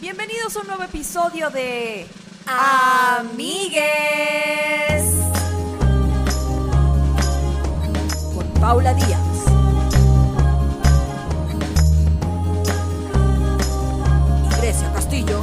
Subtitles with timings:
[0.00, 2.06] Bienvenidos a un nuevo episodio de
[2.46, 3.84] Amigues
[8.34, 9.20] con Paula Díaz.
[14.42, 15.42] Y Grecia Castillo.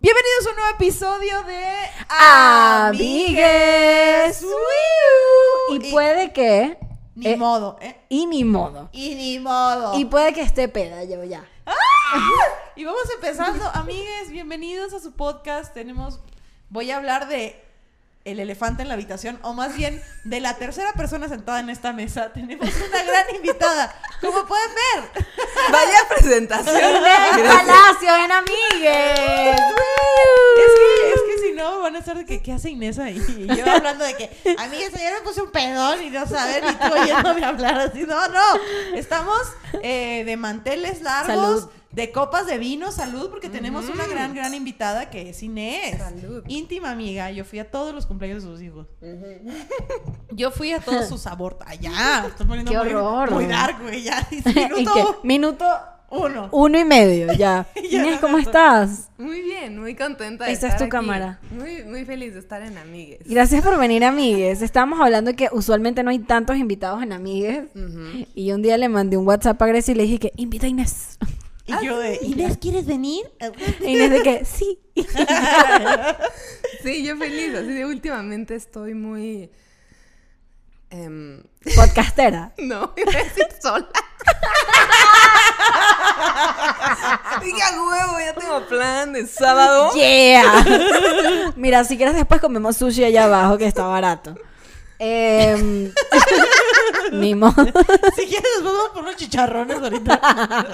[0.00, 1.66] Bienvenidos a un nuevo episodio de
[2.88, 3.36] Amigues.
[4.42, 5.76] Woo.
[5.76, 6.79] Y puede que.
[7.20, 8.00] Ni eh, modo, ¿eh?
[8.08, 8.88] Y ni modo.
[8.92, 9.98] Y ni modo.
[9.98, 11.44] Y puede que esté peda yo ya.
[12.76, 15.74] Y vamos empezando, amigues, bienvenidos a su podcast.
[15.74, 16.18] Tenemos,
[16.70, 17.62] voy a hablar de
[18.24, 21.92] el elefante en la habitación, o más bien de la tercera persona sentada en esta
[21.92, 22.32] mesa.
[22.32, 25.24] Tenemos una gran invitada, como pueden ver.
[25.70, 27.02] Vaya presentación.
[27.02, 29.60] Palacio en Amigues.
[31.56, 33.22] No, van a estar de que, ¿qué hace Inés ahí?
[33.38, 36.74] Y yo hablando de que, amigues, ayer me puse un pedón y no saben, y
[36.74, 38.02] tú oyéndome hablar así.
[38.02, 38.40] No, no,
[38.94, 39.38] estamos
[39.82, 41.34] eh, de manteles largos.
[41.34, 41.70] Salud.
[41.90, 45.98] De copas de vino, salud, porque tenemos una gran, gran invitada que es Inés.
[45.98, 46.44] Salud.
[46.46, 47.32] Íntima amiga.
[47.32, 48.86] Yo fui a todos los cumpleaños de sus hijos.
[50.30, 51.66] Yo fui a todos sus abortos.
[51.68, 52.26] Allá.
[52.28, 53.30] Estoy poniendo Qué muy, horror.
[53.32, 54.04] muy dark, güey.
[54.04, 54.24] Ya.
[54.30, 55.26] ¿Y Minuto qué?
[55.26, 55.66] Minuto
[56.10, 56.48] uno.
[56.52, 57.66] uno y medio ya.
[57.90, 58.02] Ya.
[58.02, 59.08] Inés, ¿cómo estás?
[59.18, 60.90] Muy bien, muy contenta de Esta es estar tu aquí.
[60.90, 61.40] cámara.
[61.50, 63.20] Muy, muy feliz de estar en Amigues.
[63.26, 64.62] Gracias por venir, Amigues.
[64.62, 67.64] Estábamos hablando que usualmente no hay tantos invitados en Amigues.
[68.34, 70.66] Y yo un día le mandé un WhatsApp a Grecia y le dije que invita
[70.66, 71.18] a Inés.
[71.66, 73.24] Y yo de, Inés, ¿quieres venir?
[73.80, 74.78] Y Inés de que sí.
[76.82, 77.54] Sí, yo feliz.
[77.54, 79.50] Así de últimamente estoy muy.
[80.90, 81.42] em,
[81.76, 82.52] Podcastera.
[82.58, 83.88] no, iba a decir sola.
[87.42, 89.92] Dije a huevo, ya tengo plan de sábado.
[89.94, 91.52] Yeah.
[91.56, 94.34] Mira, si quieres después comemos sushi allá abajo que está barato.
[97.12, 97.64] Ni modo.
[98.16, 100.20] Si quieres, nos vamos por unos chicharrones ahorita.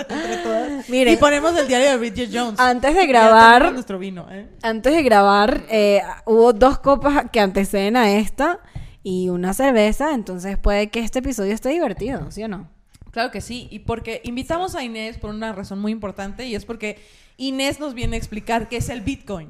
[0.08, 0.88] entre todas.
[0.88, 1.14] Miren.
[1.14, 2.58] Y ponemos el diario de Bridget Jones.
[2.58, 4.48] Antes de grabar, nuestro vino, ¿eh?
[4.62, 8.58] antes de grabar, eh, hubo dos copas que anteceden a esta
[9.04, 12.68] y una cerveza, entonces puede que este episodio esté divertido, ¿sí o no?
[13.16, 16.66] Claro que sí, y porque invitamos a Inés por una razón muy importante y es
[16.66, 17.02] porque
[17.38, 19.48] Inés nos viene a explicar qué es el Bitcoin.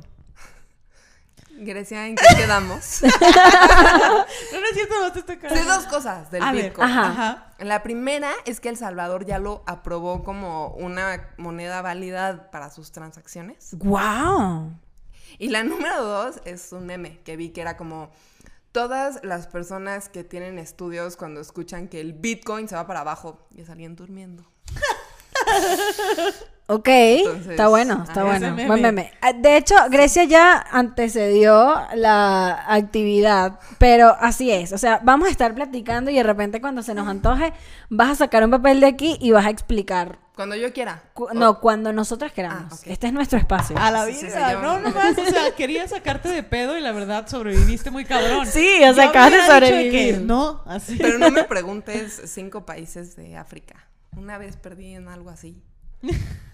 [1.51, 3.01] Grecia, ¿en qué quedamos?
[3.03, 5.75] No, no es cierto, no te estoy cagando.
[5.75, 6.89] dos cosas del A ver, Bitcoin.
[6.89, 7.07] Ajá.
[7.09, 7.55] Ajá.
[7.59, 12.93] La primera es que El Salvador ya lo aprobó como una moneda válida para sus
[12.93, 13.71] transacciones.
[13.73, 14.79] ¡Wow!
[15.41, 18.13] Y la número dos es un meme que vi que era como
[18.77, 23.49] todas las personas que tienen estudios cuando escuchan que el Bitcoin se va para abajo
[23.57, 24.45] y salían durmiendo.
[26.69, 28.49] Ok, Entonces, está bueno, está bueno.
[28.49, 28.67] meme.
[28.67, 29.13] Buen meme.
[29.21, 34.73] Ah, De hecho, Grecia ya antecedió la actividad, pero así es.
[34.73, 37.53] O sea, vamos a estar platicando y de repente cuando se nos antoje,
[37.89, 40.19] vas a sacar un papel de aquí y vas a explicar.
[40.37, 41.03] Cuando yo quiera.
[41.15, 42.71] Cu- O- No, cuando nosotras queramos.
[42.75, 42.85] Ah.
[42.87, 43.77] Este es nuestro espacio.
[43.79, 44.51] A la Sí, sí, vida.
[44.51, 45.17] sí, no, no más.
[45.19, 48.47] O sea, quería sacarte de pedo y la verdad sobreviviste muy cabrón.
[48.47, 50.15] Sí, o sea, acabas de sobrevivir.
[50.17, 50.97] que no, así.
[51.01, 53.89] Pero no me preguntes cinco países de África.
[54.15, 55.63] Una vez perdí en algo así.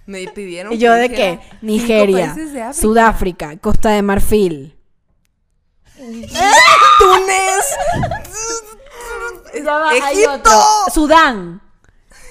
[0.07, 1.41] Me pidieron ¿Y yo que de qué?
[1.43, 2.81] cinco Nigeria, países de África.
[2.81, 4.79] Sudáfrica, Costa de Marfil.
[5.97, 7.67] Túnez.
[9.65, 10.33] Ya va, hay Egipto.
[10.35, 10.53] otro.
[10.95, 11.61] Sudán.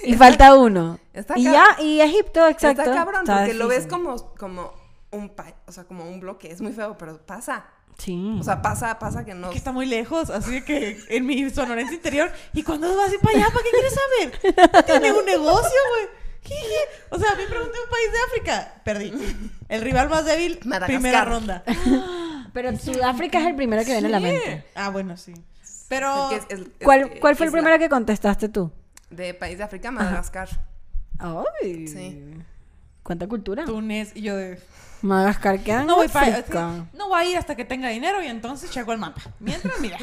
[0.04, 0.98] Y falta uno.
[1.14, 2.82] Está y cab- ya, y Egipto, exacto.
[2.84, 4.74] Está cabrón, Está porque lo ves como, como
[5.12, 6.52] un pa- o sea, como un bloque.
[6.52, 7.66] Es muy feo, pero pasa.
[7.98, 8.38] Sí.
[8.40, 9.50] O sea, pasa, pasa que no.
[9.50, 12.32] que está muy lejos, así que en mi sonorense interior.
[12.54, 13.48] ¿Y cuándo vas a ir para allá?
[13.50, 14.86] ¿Para qué quieres saber?
[14.86, 16.08] Tiene un negocio, güey.
[17.12, 18.82] O sea, me pregunté un país de África.
[18.84, 19.14] Perdí.
[19.70, 20.88] El rival más débil, Madagascar.
[20.88, 21.64] primera ronda.
[22.54, 24.66] Pero Sudáfrica es el primero que viene a la mente.
[24.76, 25.34] Ah, bueno, sí.
[25.88, 26.32] Pero.
[26.32, 28.72] Es que es- es- ¿Cuál, cuál fue el primero que contestaste tú?
[29.10, 30.50] De país de África, Madagascar.
[31.22, 31.88] Ay.
[31.88, 32.20] Sí.
[33.04, 33.66] ¿Cuánta cultura?
[33.66, 34.60] Túnez y yo de.
[35.02, 36.44] Madagascar queda en No voy para.
[36.94, 39.22] No voy a ir hasta que tenga dinero y entonces checo el mapa.
[39.40, 39.98] Mientras, mira.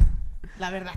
[0.58, 0.94] La verdad.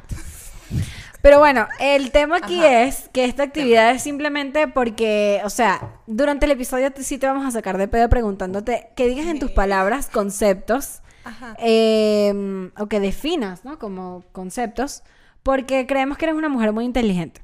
[1.22, 2.84] Pero bueno, el tema aquí Ajá.
[2.84, 7.46] es que esta actividad es simplemente porque, o sea, durante el episodio sí te vamos
[7.46, 11.56] a sacar de pedo preguntándote que digas en tus palabras conceptos Ajá.
[11.60, 13.80] eh, o que definas, ¿no?
[13.80, 15.04] Como conceptos,
[15.42, 17.42] porque creemos que eres una mujer muy inteligente.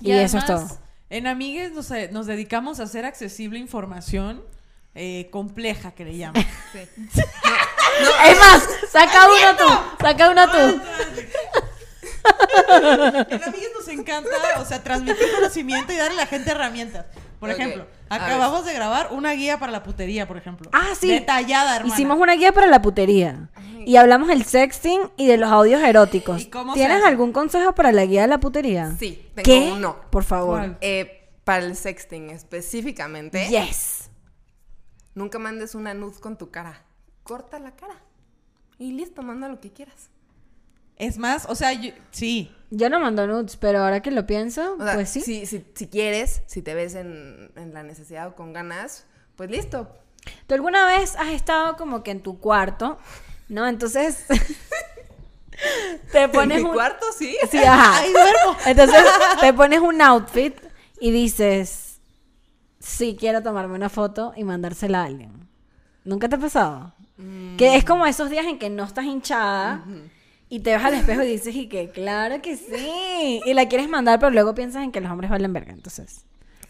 [0.00, 0.68] Y, eso es todo.
[1.10, 4.44] En Amigues nos, eh, nos dedicamos a hacer accesible información
[4.94, 6.44] eh, compleja, que le llaman.
[6.72, 6.80] Sí.
[8.26, 10.80] Es más, saca uno tú, saca uno tú.
[13.30, 17.06] En Amigues nos encanta, o sea, transmitir conocimiento y darle a la gente herramientas.
[17.40, 20.68] Por Ok, ejemplo, acabamos de grabar una guía para la putería, por ejemplo.
[20.72, 21.08] Ah, sí.
[21.08, 21.94] Detallada, hermana.
[21.94, 23.48] Hicimos una guía para la putería.
[23.86, 26.42] Y hablamos del sexting y de los audios eróticos.
[26.42, 28.94] ¿Y cómo se ¿Tienes algún consejo para la guía de la putería?
[28.98, 29.72] Sí, tengo ¿Qué?
[29.72, 29.96] uno.
[30.10, 30.76] Por favor.
[30.80, 34.10] Eh, para el sexting específicamente, Yes.
[35.14, 36.82] nunca mandes una nud con tu cara.
[37.22, 37.94] Corta la cara.
[38.78, 40.10] Y listo, manda lo que quieras.
[40.98, 42.54] Es más, o sea, yo- sí.
[42.70, 45.20] Yo no mando nudes, pero ahora que lo pienso, O sea, pues sí.
[45.22, 49.04] Si, si, si quieres, si te ves en, en la necesidad o con ganas,
[49.36, 49.88] pues listo.
[50.46, 52.98] ¿Tú alguna vez has estado como que en tu cuarto,
[53.48, 53.66] no?
[53.66, 54.24] Entonces
[56.12, 57.36] te pones en mi un cuarto, sí.
[57.50, 58.02] Sí, ajá.
[58.66, 59.02] Entonces
[59.40, 60.54] te pones un outfit
[61.00, 61.98] y dices,
[62.78, 65.48] sí, quiero tomarme una foto y mandársela a alguien.
[66.04, 66.92] ¿Nunca te ha pasado?
[67.56, 69.84] Que es como esos días en que no estás hinchada
[70.48, 73.40] y te ves al espejo y dices, y que claro que sí.
[73.44, 76.24] Y la quieres mandar, pero luego piensas en que los hombres valen verga, entonces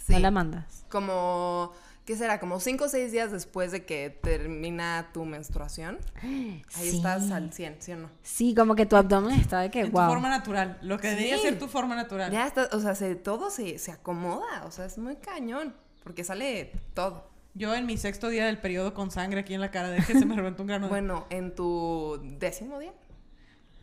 [0.09, 0.23] no Sí.
[0.23, 0.85] la mandas.
[0.89, 1.73] Como,
[2.07, 2.41] ¿qué será?
[2.41, 5.99] Como cinco o seis días después de que termina tu menstruación.
[6.23, 6.97] Ahí Sí.
[6.97, 8.11] estás al 100, ¿sí o no?
[8.23, 10.05] Sí, como que tu abdomen está de que, En wow.
[10.07, 10.79] tu forma natural.
[10.83, 11.43] Lo que debería Sí.
[11.43, 12.33] ser tu forma natural.
[12.33, 16.25] Ya está, o sea, se, todo se, se acomoda, o sea, es muy cañón, porque
[16.25, 17.29] sale todo.
[17.55, 20.15] Yo en mi sexto día del periodo con sangre aquí en la cara de que
[20.19, 20.87] se me reventó un grano.
[20.87, 22.93] de- Bueno, en tu décimo día.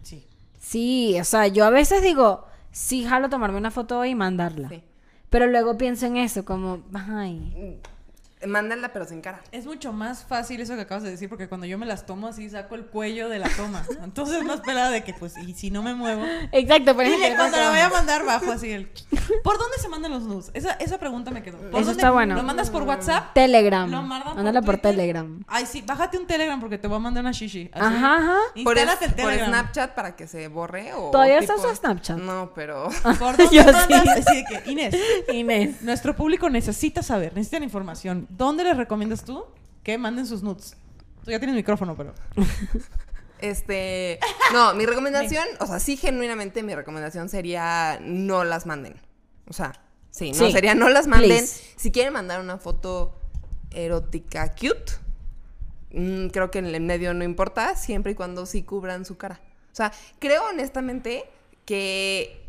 [0.05, 0.25] Sí.
[0.59, 4.69] Sí, o sea, yo a veces digo, sí, jalo tomarme una foto y mandarla.
[4.69, 4.83] Sí.
[5.29, 7.81] Pero luego pienso en eso, como, ay.
[8.47, 9.41] Mándala, pero sin cara.
[9.51, 12.27] Es mucho más fácil eso que acabas de decir, porque cuando yo me las tomo
[12.27, 13.83] así, saco el cuello de la toma.
[14.03, 16.23] Entonces es más pelada de que, pues, y si no me muevo.
[16.51, 18.87] Exacto, Y es que cuando la voy a mandar, bajo así el.
[19.43, 20.51] ¿Por dónde se mandan los nudes?
[20.53, 21.57] Esa, esa pregunta me quedó.
[21.57, 21.91] ¿Por Eso dónde?
[21.93, 22.35] está bueno.
[22.35, 23.33] ¿Lo mandas por WhatsApp?
[23.33, 23.89] Telegram.
[23.89, 24.77] Lo mandan Mándala por.
[24.77, 25.43] Telegram.
[25.47, 27.69] Ay, sí, bájate un Telegram porque te voy a mandar una shishi.
[27.73, 27.85] así.
[27.85, 28.37] Ajá, ajá.
[28.63, 29.33] Por, el por.
[29.33, 31.11] Snapchat para que se borre o.
[31.11, 32.17] ¿Todavía tipo- usas Snapchat?
[32.17, 32.89] No, pero.
[33.03, 33.87] ¿Por dónde Yo mandas?
[33.87, 34.09] sí.
[34.09, 34.95] Así de que, Inés,
[35.31, 35.81] Inés.
[35.81, 38.27] nuestro público necesita saber, necesitan información.
[38.37, 39.45] ¿Dónde les recomiendas tú
[39.83, 40.75] que manden sus nudes?
[41.23, 42.13] Tú ya tienes micrófono, pero.
[43.39, 44.17] Este.
[44.53, 48.95] No, mi recomendación, o sea, sí, genuinamente mi recomendación sería no las manden.
[49.47, 49.73] O sea,
[50.09, 51.29] sí, no Sí, sería no las manden.
[51.29, 51.61] please.
[51.75, 53.13] Si quieren mandar una foto
[53.71, 54.93] erótica cute,
[55.91, 59.41] mm, creo que en el medio no importa, siempre y cuando sí cubran su cara.
[59.71, 61.25] O sea, creo honestamente
[61.65, 62.41] que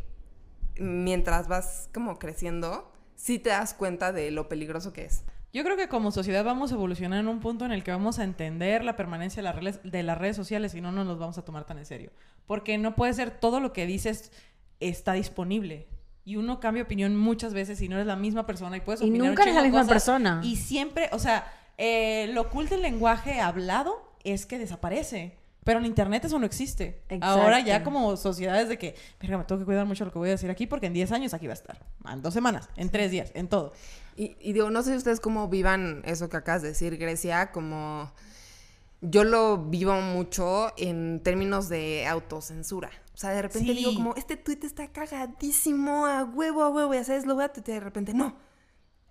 [0.79, 5.23] mientras vas como creciendo, sí te das cuenta de lo peligroso que es.
[5.53, 8.19] Yo creo que como sociedad vamos a evolucionar en un punto en el que vamos
[8.19, 11.17] a entender la permanencia de las redes, de las redes sociales y no nos los
[11.17, 12.11] vamos a tomar tan en serio.
[12.45, 14.31] Porque no puede ser todo lo que dices
[14.79, 15.87] está disponible.
[16.25, 19.05] Y uno cambia opinión muchas veces y no eres la misma persona y puedes Y
[19.05, 19.93] opinar un nunca eres la misma cosas.
[19.93, 20.41] persona.
[20.43, 25.37] Y siempre, o sea, eh, lo cool del lenguaje hablado es que desaparece.
[25.63, 27.01] Pero en internet eso no existe.
[27.09, 27.25] Exacto.
[27.25, 30.29] Ahora ya como sociedades de que, verga, me tengo que cuidar mucho lo que voy
[30.29, 31.77] a decir aquí porque en 10 años aquí va a estar.
[32.09, 33.73] En dos semanas, en tres días, en todo.
[34.17, 38.11] Y, y digo, no sé ustedes cómo vivan eso que acabas de decir, Grecia, como
[39.01, 42.89] yo lo vivo mucho en términos de autocensura.
[43.13, 43.77] O sea, de repente Sí.
[43.77, 47.53] digo como, este tweet está cagadísimo, a huevo, a huevo, ya sabes, lo voy a
[47.53, 48.35] tuitear de repente, no,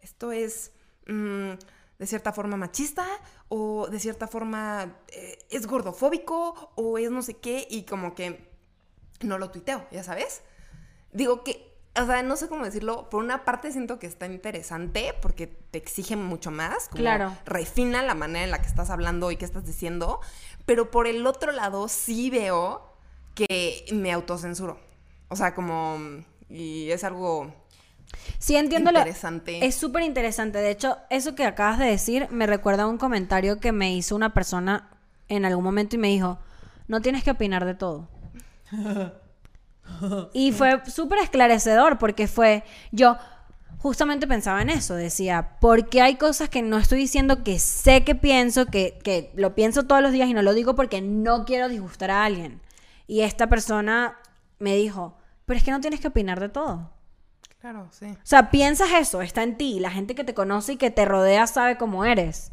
[0.03, 0.73] esto es
[1.07, 1.53] mm,
[1.99, 3.07] de cierta forma machista
[3.49, 8.51] o de cierta forma eh, es gordofóbico o es no sé qué y como que
[9.23, 10.43] no lo tuiteo, ya sabes.
[11.13, 15.15] Digo que, o sea, no sé cómo decirlo, por una parte siento que está interesante
[15.23, 17.33] porque te exige mucho más, como Claro.
[17.45, 20.21] refina la manera en la que estás hablando y qué estás diciendo,
[20.65, 22.83] pero por el otro lado sí veo
[23.35, 24.79] que me autocensuro.
[25.29, 25.99] O sea, como,
[26.49, 27.53] y es algo
[28.39, 29.65] Sí, entiendo lo- interesante.
[29.67, 30.59] Es súper interesante.
[30.59, 34.15] De hecho, eso que acabas de decir me recuerda a un comentario que me hizo
[34.17, 34.91] una persona
[35.29, 36.39] en algún momento y me dijo,
[36.89, 38.09] no tienes que opinar de todo.
[40.33, 43.17] y fue súper esclarecedor porque fue, yo
[43.79, 48.15] justamente pensaba en eso, decía, porque hay cosas que no estoy diciendo que sé que
[48.15, 51.69] pienso, que, que lo pienso todos los días y no lo digo porque no quiero
[51.69, 52.61] disgustar a alguien.
[53.07, 54.19] Y esta persona
[54.59, 56.91] me dijo, pero es que no tienes que opinar de todo.
[57.61, 58.07] Claro, sí.
[58.07, 59.81] O sea, piensas eso, está en ti.
[59.81, 62.53] La gente que te conoce y que te rodea sabe cómo eres.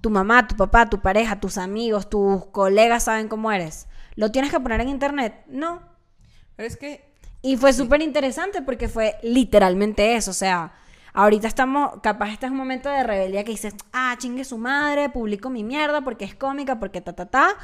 [0.00, 3.88] Tu mamá, tu papá, tu pareja, tus amigos, tus colegas saben cómo eres.
[4.14, 5.44] ¿Lo tienes que poner en internet?
[5.48, 5.82] No.
[6.56, 7.04] Pero es que
[7.42, 10.30] Y fue súper interesante porque fue literalmente eso.
[10.30, 10.72] O sea,
[11.12, 15.08] ahorita estamos, capaz este es un momento de rebeldía que dices, ah, chingue su madre,
[15.10, 17.56] publico mi mierda porque es cómica, porque ta, ta, ta.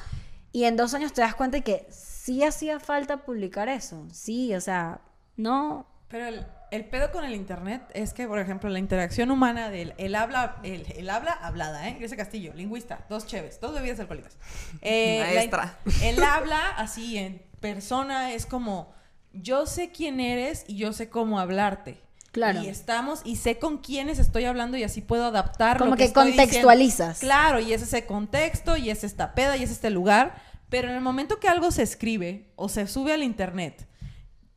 [0.52, 4.06] Y en dos años te das cuenta de que sí hacía falta publicar eso.
[4.12, 5.00] Sí, o sea,
[5.36, 5.86] no.
[6.08, 9.94] Pero el, el pedo con el internet es que, por ejemplo, la interacción humana del
[9.96, 11.96] el habla, el, el habla hablada, ¿eh?
[11.98, 14.36] Grecia Castillo, lingüista, dos cheves, dos bebidas alcohólicas.
[14.82, 15.78] Eh, la Maestra.
[16.02, 18.92] el habla así en persona es como,
[19.32, 22.02] yo sé quién eres y yo sé cómo hablarte.
[22.32, 22.62] Claro.
[22.62, 25.78] Y estamos, y sé con quiénes estoy hablando y así puedo adaptar.
[25.78, 26.42] Como lo que estoy diciendo.
[26.44, 27.20] contextualizas.
[27.20, 30.34] Claro, y es ese contexto, y es esta peda, y es este lugar.
[30.68, 33.86] Pero en el momento que algo se escribe o se sube al internet,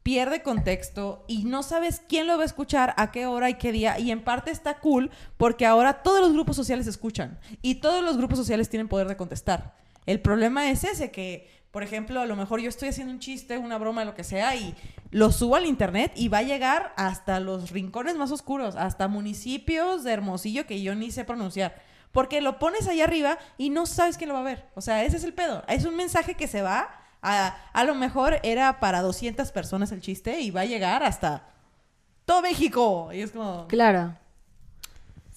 [0.05, 3.71] pierde contexto y no sabes quién lo va a escuchar, a qué hora y qué
[3.71, 3.99] día.
[3.99, 8.15] Y en parte está cool porque ahora todos los grupos sociales escuchan y todos los
[8.15, 9.75] grupos sociales tienen poder de contestar.
[10.05, 13.57] El problema es ese que, por ejemplo, a lo mejor yo estoy haciendo un chiste,
[13.57, 14.73] una broma, lo que sea, y
[15.11, 20.05] lo subo al internet y va a llegar hasta los rincones más oscuros, hasta municipios
[20.05, 21.75] de Hermosillo que yo ni sé pronunciar.
[22.13, 24.69] Porque lo pones ahí arriba y no sabes quién lo va a ver.
[24.75, 25.65] O sea, ese es el pedo.
[25.67, 26.91] Es un mensaje que se va.
[27.21, 31.49] A, a lo mejor era para 200 personas el chiste y va a llegar hasta
[32.23, 33.09] todo México.
[33.11, 33.67] Y es como...
[33.67, 34.15] Claro.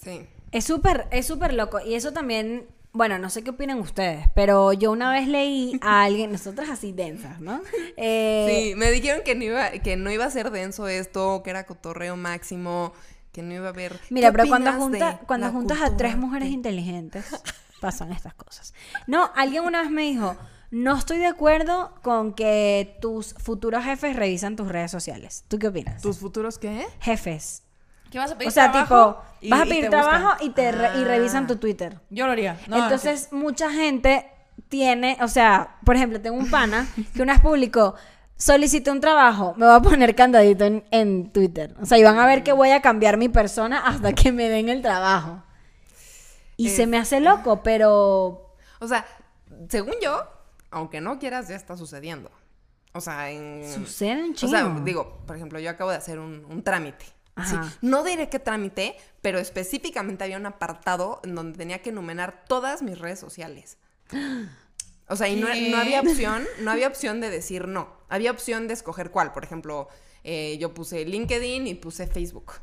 [0.00, 0.24] Sí.
[0.52, 1.80] Es súper, es súper loco.
[1.80, 2.68] Y eso también,
[2.98, 6.90] bueno, no sé qué opinan ustedes, pero yo una vez leí a alguien, nosotras así
[6.90, 7.62] densas, ¿no?
[7.96, 11.50] Eh, Sí, me dijeron que no, iba, que no iba a ser denso esto, que
[11.50, 12.92] era cotorreo máximo,
[13.32, 14.00] que no iba a haber...
[14.10, 17.24] Mira, ¿Qué pero cuando, junta, cuando juntas a tres mujeres inteligentes,
[17.80, 18.74] pasan estas cosas.
[19.06, 20.36] No, alguien una vez me dijo,
[20.72, 25.44] no estoy de acuerdo con que tus futuros jefes revisan tus redes sociales.
[25.46, 26.02] ¿Tú qué opinas?
[26.02, 26.84] ¿Tus futuros qué?
[26.98, 27.62] Jefes.
[28.10, 29.14] ¿Qué vas a pedir O sea, trabajo?
[29.14, 30.46] tipo, Y- vas a pedir trabajo buscan.
[30.46, 31.46] y te re- y revisan Ah.
[31.46, 32.00] tu Twitter.
[32.10, 32.58] Yo lo haría.
[32.68, 34.30] No, Entonces, mucha gente
[34.68, 37.94] tiene, o sea, por ejemplo, tengo un pana que una vez publicó,
[38.36, 41.74] solicité un trabajo, me voy a poner candadito en, en Twitter.
[41.80, 44.48] O sea, y van a ver que voy a cambiar mi persona hasta que me
[44.48, 45.42] den el trabajo.
[46.56, 48.52] Y se me hace loco, pero...
[48.80, 49.06] O sea,
[49.68, 50.24] según yo,
[50.70, 52.30] aunque no quieras, ya está sucediendo.
[52.94, 53.62] O sea, en...
[53.72, 57.04] Sucede un O sea, digo, por ejemplo, yo acabo de hacer un, un trámite.
[57.82, 62.82] No diré qué trámite, pero específicamente había un apartado en donde tenía que enumerar todas
[62.82, 63.78] mis redes sociales.
[65.08, 67.88] O sea, y no, había opción, no había opción de decir no.
[68.08, 69.32] Había opción de escoger cuál.
[69.32, 69.88] Por ejemplo,
[70.24, 72.52] eh, yo puse LinkedIn y puse Facebook.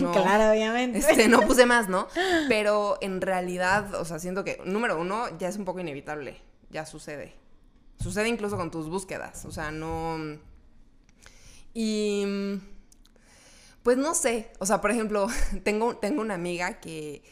[0.00, 1.00] No, Claro, obviamente.
[1.00, 2.08] este, no puse más, ¿no?
[2.48, 6.40] Pero en realidad, o sea, siento que, número uno, ya es un poco inevitable.
[6.70, 7.34] Ya sucede.
[8.00, 9.44] Sucede incluso con tus búsquedas.
[9.44, 10.38] O sea, no.
[11.74, 12.24] Y.
[13.82, 14.52] Pues no sé.
[14.58, 15.26] O sea, por ejemplo,
[15.64, 17.22] tengo, tengo una amiga que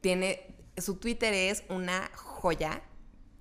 [0.00, 0.54] tiene.
[0.76, 2.82] Su Twitter es una joya.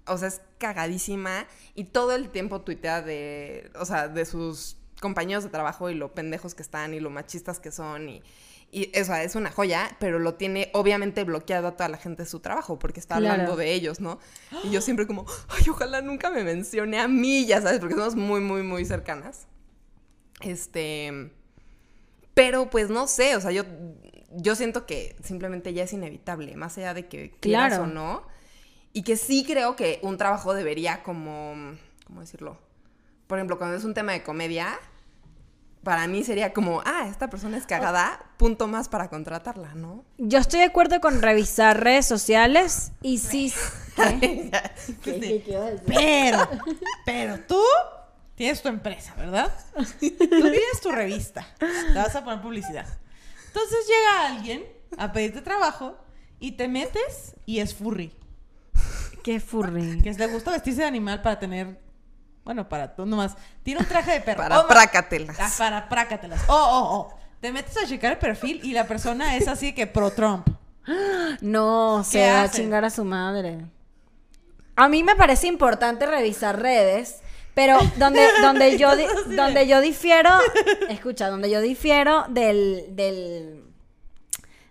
[0.07, 1.47] O sea, es cagadísima.
[1.75, 3.71] Y todo el tiempo tuitea de.
[3.79, 7.59] O sea, de sus compañeros de trabajo y lo pendejos que están y lo machistas
[7.59, 8.07] que son.
[8.09, 8.21] Y,
[8.71, 12.23] y o sea, es una joya, pero lo tiene obviamente bloqueado a toda la gente
[12.23, 13.33] de su trabajo porque está Claro.
[13.33, 14.19] hablando de ellos, ¿no?
[14.63, 18.15] Y yo siempre como, ay, ojalá nunca me mencione a mí, ya sabes, porque somos
[18.15, 19.47] muy, muy, muy cercanas.
[20.41, 21.31] Este.
[22.41, 23.63] Pero pues no sé, o sea, yo,
[24.31, 27.83] yo siento que simplemente ya es inevitable, más allá de que quieras Claro.
[27.83, 28.23] o no.
[28.93, 31.53] Y que sí creo que un trabajo debería como,
[32.05, 32.57] ¿cómo decirlo?
[33.27, 34.79] Por ejemplo, cuando es un tema de comedia,
[35.83, 40.03] para mí sería como, ah, esta persona es cagada, punto más para contratarla, ¿no?
[40.17, 43.53] Yo estoy de acuerdo con revisar redes sociales y sí...
[43.95, 44.49] ¿Qué?
[45.03, 45.75] ¿Qué, qué, qué?
[45.85, 46.49] Pero,
[47.05, 47.61] pero tú
[48.41, 49.53] tienes tu empresa, ¿verdad?
[49.99, 51.45] Tú tienes tu revista.
[51.59, 52.87] Te vas a poner publicidad.
[53.45, 54.63] Entonces llega alguien
[54.97, 55.95] a pedirte trabajo
[56.39, 58.11] y te metes y es furry.
[59.23, 60.01] Qué furry.
[60.01, 61.79] Que le gusta vestirse de animal para tener.
[62.43, 63.35] Bueno, para tú nomás.
[63.61, 64.41] Tiene un traje de perro.
[64.41, 65.37] Para Oh, prácatelas.
[65.39, 66.41] Ah, para prácatelas.
[66.47, 67.19] Oh, oh, oh.
[67.41, 70.47] Te metes a checar el perfil y la persona es así que pro Trump.
[71.41, 73.59] No, se ¿Qué va a chingar a su madre.
[74.75, 77.21] A mí me parece importante revisar redes,
[77.61, 80.29] pero donde, donde, yo, di- donde yo difiero,
[80.89, 83.63] escucha, donde yo difiero del, del,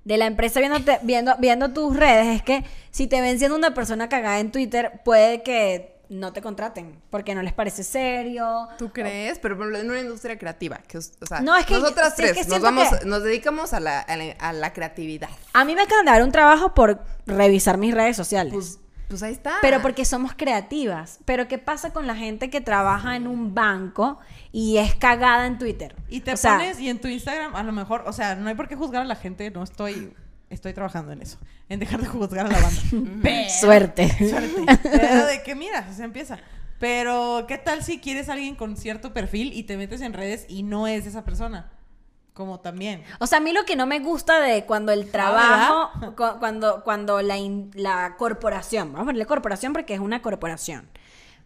[0.04, 3.74] de la empresa viéndote- viendo, viendo tus redes es que si te ven siendo una
[3.74, 8.66] persona cagada en Twitter, puede que no te contraten, porque no les parece serio.
[8.78, 9.38] ¿Tú crees?
[9.38, 12.14] Pero por ejemplo, en una industria creativa, que, o sea, No, es que- nosotras es
[12.16, 15.28] tres que nos, vamos, que- nos dedicamos a la, a la, a la creatividad.
[15.52, 18.52] A mí me acaban de dar un trabajo por revisar mis redes sociales.
[18.52, 18.78] Pues,
[19.10, 19.54] pues ahí está.
[19.60, 21.18] Pero porque somos creativas.
[21.24, 24.18] Pero ¿qué pasa con la gente que trabaja en un banco
[24.52, 25.94] y es cagada en Twitter?
[26.08, 28.48] Y te O sea, pones, y en tu Instagram, a lo mejor, o sea, no
[28.48, 30.14] hay por qué juzgar a la gente, no estoy,
[30.48, 31.38] estoy trabajando en eso,
[31.68, 32.80] en dejar de juzgar a la banda.
[33.22, 34.08] Pero- Suerte.
[34.30, 34.64] Suerte.
[34.82, 36.38] Pero de que mira, se empieza.
[36.78, 40.46] Pero, ¿qué tal si quieres a alguien con cierto perfil y te metes en redes
[40.48, 41.70] y no es esa persona?
[42.40, 43.04] Como también.
[43.18, 46.82] O sea, a mí lo que no me gusta de cuando el trabajo, cu- cuando,
[46.84, 50.88] cuando la, in- la corporación, vamos a ponerle corporación porque es una corporación,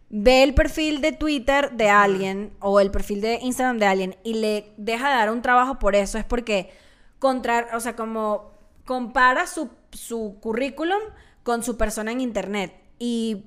[0.09, 4.35] ve el perfil de Twitter de alguien o el perfil de Instagram de alguien y
[4.35, 6.71] le deja de dar un trabajo por eso, es porque
[7.19, 8.53] contra, o sea, como
[8.85, 11.01] compara su, su currículum
[11.43, 13.47] con su persona en internet y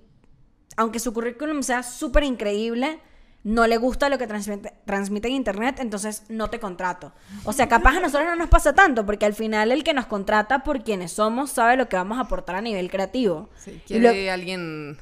[0.76, 3.00] aunque su currículum sea súper increíble,
[3.48, 7.14] no le gusta lo que transmite, transmite en internet, entonces no te contrato.
[7.46, 10.06] O sea, capaz a nosotros no nos pasa tanto, porque al final el que nos
[10.06, 13.50] contrata por quienes somos sabe lo que vamos a aportar a nivel creativo.
[13.58, 14.98] Sí, lo- quiere alguien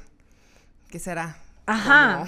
[0.91, 1.37] que será.
[1.65, 2.25] Ajá.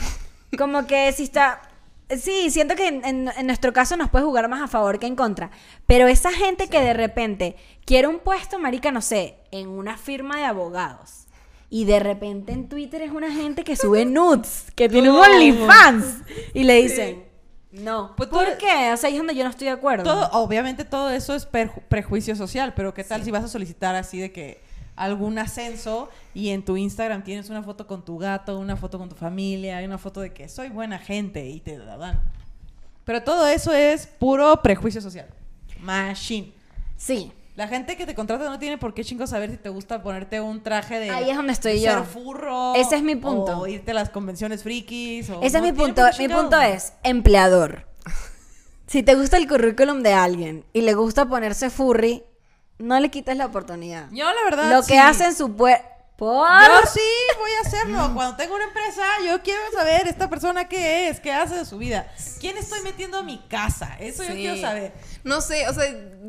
[0.58, 1.62] Como- Como que si está...
[2.10, 5.06] Sí, siento que en, en- en nuestro caso nos puede jugar más a favor que
[5.08, 5.52] en contra.
[5.86, 10.38] Pero esa gente que de repente quiere un puesto, marica, no sé, en una firma
[10.38, 11.27] de abogados.
[11.70, 15.18] Y de repente en Twitter es una gente que sube nudes, que tiene un.
[15.18, 16.06] OnlyFans.
[16.54, 17.26] Y le dicen,
[17.72, 18.14] no.
[18.16, 18.94] Pues ¿Por todo- qué?
[18.94, 20.04] O sea, ahí es donde yo no estoy de acuerdo.
[20.04, 24.20] Todo, obviamente todo eso es prejuicio social, pero ¿qué tal si vas a solicitar así
[24.20, 24.62] de que
[24.96, 29.10] algún ascenso y en tu Instagram tienes una foto con tu gato, una foto con
[29.10, 32.20] tu familia, una foto de que soy buena gente y te la dan?
[33.04, 35.28] Pero todo eso es puro prejuicio social.
[35.82, 36.52] Machine.
[36.96, 37.32] Sí.
[37.58, 40.40] La gente que te contrata no tiene por qué chingo saber si te gusta ponerte
[40.40, 41.92] un traje de Ahí es donde estoy yo.
[41.92, 42.76] ser furro.
[42.76, 43.60] Ese es mi punto.
[43.62, 45.28] O irte a las convenciones frikis.
[45.32, 46.04] o Ese es mi punto.
[46.20, 47.88] Mi punto es empleador.
[48.86, 52.24] Si te gusta el currículum de alguien y le gusta ponerse furry,
[52.78, 54.08] no le quites la oportunidad.
[54.12, 55.82] Yo la verdad Lo que hacen su pue-
[56.18, 57.00] por Yo sí
[57.38, 58.12] voy a hacerlo.
[58.16, 61.78] Cuando tengo una empresa, yo quiero saber esta persona qué es, qué hace de su
[61.78, 62.12] vida.
[62.40, 63.96] ¿Quién estoy metiendo a mi casa?
[64.00, 64.94] Eso yo quiero saber.
[65.24, 65.86] No sé, o sea,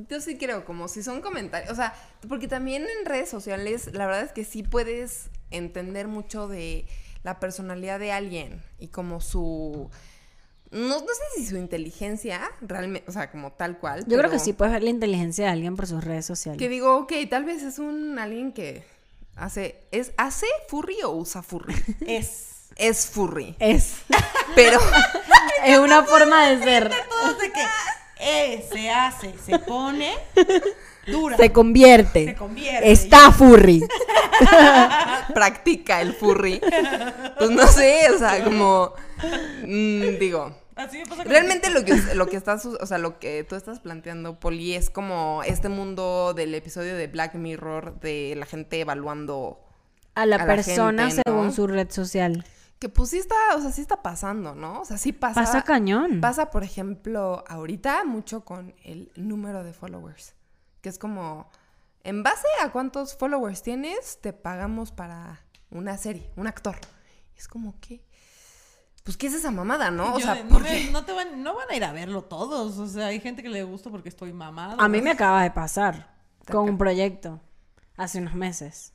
[0.09, 1.95] yo sí creo, como si son comentarios, o sea,
[2.29, 6.87] porque también en redes sociales, la verdad es que sí puedes entender mucho de
[7.23, 9.91] la personalidad de alguien y como su...
[10.71, 14.05] No, no sé si su inteligencia, realmente, o sea, como tal cual.
[14.07, 16.59] Yo creo que sí puedes ver la inteligencia de alguien por sus redes sociales.
[16.59, 18.85] Que digo, ok, tal vez es un alguien que
[19.39, 21.75] hace, es, ¿hace furry o usa furry?
[22.07, 22.69] Es.
[22.77, 23.57] es furry.
[23.59, 23.97] Es.
[24.55, 24.79] Pero,
[25.65, 26.91] es una forma de ser.
[27.09, 27.65] Todos de que
[28.21, 30.15] eh, se hace, se pone,
[31.07, 32.27] dura, Se convierte.
[32.27, 32.91] se convierte.
[32.91, 33.87] Está furry.
[35.35, 36.61] practica el furry.
[37.39, 38.93] Pues no sé, o sea, como
[39.65, 43.19] mm, digo, Así me pasa con realmente lo que lo que estás, o sea, lo
[43.19, 48.35] que tú estás planteando, Poli, es como este mundo del episodio de Black Mirror de
[48.37, 49.61] la gente evaluando
[50.15, 52.45] A la A la persona según su red social.
[52.79, 54.81] que pues sí está, o sea, sí está pasando, ¿no?
[54.81, 55.43] O sea, sí pasa.
[55.43, 56.21] Pasa cañón.
[56.21, 60.35] Pasa, por ejemplo, ahorita mucho con el número de followers,
[60.81, 61.51] que es como
[62.05, 66.77] en base a cuántos followers tienes, te pagamos para una serie, un actor.
[67.37, 68.03] Es como que
[69.09, 70.17] pues qué es esa mamada, ¿no?
[70.17, 70.59] O Yo sea, no,
[70.93, 72.77] no te van, no van a ir a verlo todos.
[72.77, 74.79] O sea, hay gente que le gusta porque estoy mamado.
[74.79, 76.11] A mí me acaba de pasar
[76.47, 77.41] con un proyecto
[77.97, 78.93] hace unos meses.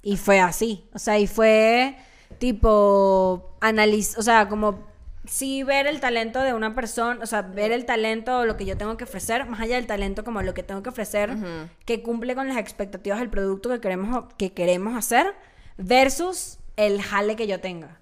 [0.00, 0.88] Y fue así.
[0.94, 1.98] O sea, y fue
[2.38, 4.86] tipo analizar, o sea, como
[5.24, 8.64] sí ver el talento de una persona, o sea, ver el talento o lo que
[8.64, 11.68] yo tengo que ofrecer, más allá del talento como lo que tengo que ofrecer, Ujú.
[11.84, 15.34] que cumple con las expectativas del producto que queremos, que queremos hacer,
[15.78, 17.98] versus el jale que yo tenga.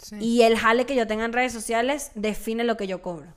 [0.00, 0.16] Sí.
[0.20, 3.34] Y el jale que yo tenga en redes sociales define lo que yo cobro.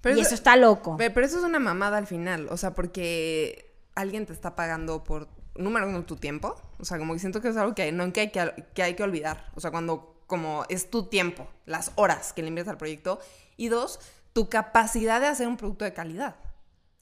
[0.00, 0.96] Pero y eso está loco.
[0.96, 5.02] Pe- Pero eso es una mamada al final, o sea, porque alguien te está pagando
[5.02, 8.12] por, número uno, tu tiempo, o sea, como que siento que es algo que, no,
[8.12, 11.92] que, hay que, que hay que olvidar, o sea, cuando como es tu tiempo, las
[11.96, 13.18] horas que le inviertes al proyecto,
[13.56, 13.98] y dos,
[14.32, 16.36] tu capacidad de hacer un producto de calidad.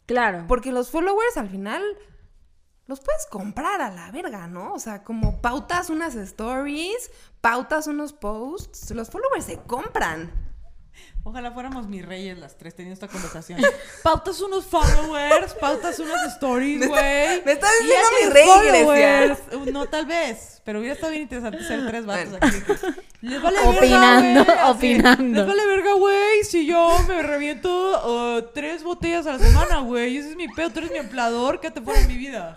[0.07, 0.45] Claro.
[0.49, 1.83] Porque los followers al final
[2.93, 4.75] los puedes comprar a la verga, ¿no?
[4.75, 10.31] O sea, como pautas unas stories, pautas unos posts, los followers se compran.
[11.25, 13.61] Ojalá fuéramos mis reyes las tres teniendo esta conversación.
[14.03, 17.43] pautas unos followers, pautas unas stories, güey.
[17.45, 19.39] me estás diciendo mi rey, followers.
[19.53, 20.61] Uh, No, tal vez.
[20.65, 22.47] Pero hubiera estado bien interesante ser tres vatos Bueno.
[22.47, 23.03] aquí.
[23.23, 24.69] Les vale Opinando, verga, güey, así.
[24.77, 25.39] opinando.
[25.39, 27.69] Les vale verga, güey, si yo me reviento
[28.39, 30.17] uh, tres botellas a la semana, güey.
[30.17, 30.71] Ese es mi pedo.
[30.71, 31.61] Tú eres mi empleador.
[31.61, 32.53] ¿Qué te fuera en mi vida?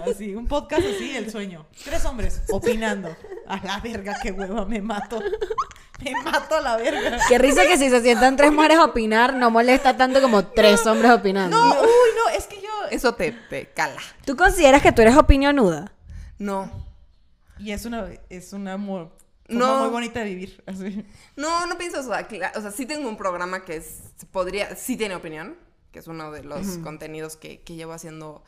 [0.00, 1.66] Así, un podcast así, el sueño.
[1.84, 3.14] Tres hombres opinando.
[3.46, 5.20] A la verga, qué hueva, me mato.
[6.02, 7.18] Me mato a la verga.
[7.28, 10.84] Qué risa que si se sientan tres mujeres a opinar, no molesta tanto como tres
[10.86, 11.56] hombres opinando.
[11.56, 12.68] No, uy, no, es que yo.
[12.90, 14.00] Eso te, te cala.
[14.24, 15.92] ¿Tú consideras que tú eres opinionuda?
[16.38, 16.70] No.
[17.58, 19.12] Y es una, es una mo-
[19.46, 19.78] forma No.
[19.80, 20.62] muy bonita de vivir.
[20.66, 21.04] Así.
[21.36, 22.10] No, no pienso eso.
[22.10, 24.00] O sea, sí tengo un programa que es,
[24.32, 25.56] podría, sí tiene opinión,
[25.92, 28.42] que es uno de los contenidos que, que llevo haciendo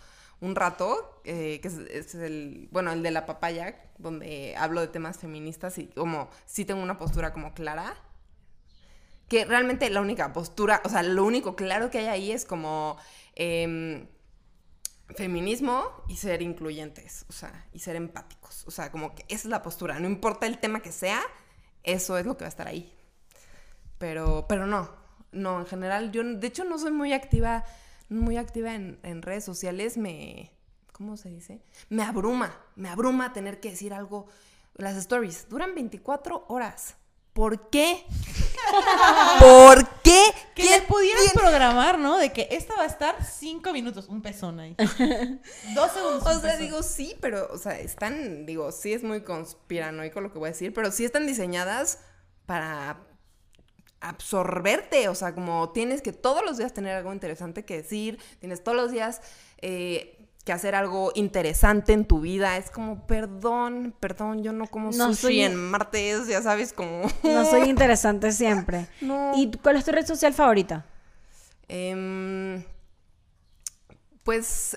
[0.44, 5.18] un rato, eh, que es, el, bueno, el de la papaya, donde hablo de temas
[5.18, 7.96] feministas y como sí tengo una postura como clara.
[9.28, 12.98] Que realmente la única postura, o sea, lo único claro que hay ahí es como
[13.34, 14.06] em,
[15.16, 18.64] feminismo y ser incluyentes, o sea, y ser empáticos.
[18.66, 19.98] O sea, como que esa es la postura.
[19.98, 21.22] No importa el tema que sea,
[21.82, 22.92] eso es lo que va a estar ahí.
[23.96, 24.90] Pero, pero no,
[25.32, 27.64] no, en general, yo de hecho no soy muy activa,
[28.08, 30.52] muy activa en, en redes sociales, me,
[30.92, 31.62] ¿cómo se dice?
[31.88, 34.26] Me abruma, me abruma tener que decir algo.
[34.74, 36.96] Las stories duran 24 horas.
[37.34, 38.04] ¿por qué?
[39.40, 40.22] ¿Por qué?
[40.54, 42.16] Que ¿Quién le pudieras tiene- programar, ¿no?
[42.16, 44.76] De que esta va a estar cinco minutos, un pezón ahí.
[45.74, 46.22] Dos segundos.
[46.24, 46.60] O sea, pezón.
[46.60, 50.52] digo, sí, pero, o sea, están, digo, sí es muy conspiranoico lo que voy a
[50.52, 51.98] decir, pero sí están diseñadas
[52.46, 53.00] para
[54.08, 58.62] absorberte, o sea, como tienes que todos los días tener algo interesante que decir, tienes
[58.62, 59.20] todos los días
[59.58, 64.90] eh, que hacer algo interesante en tu vida, es como, perdón, perdón, yo no como
[64.90, 67.02] No sushi soy- en martes, ya sabes, como...
[67.22, 68.86] No soy interesante siempre.
[69.00, 69.32] No.
[69.36, 70.84] ¿Y cuál es tu red social favorita?
[71.68, 72.62] Em,
[74.22, 74.76] pues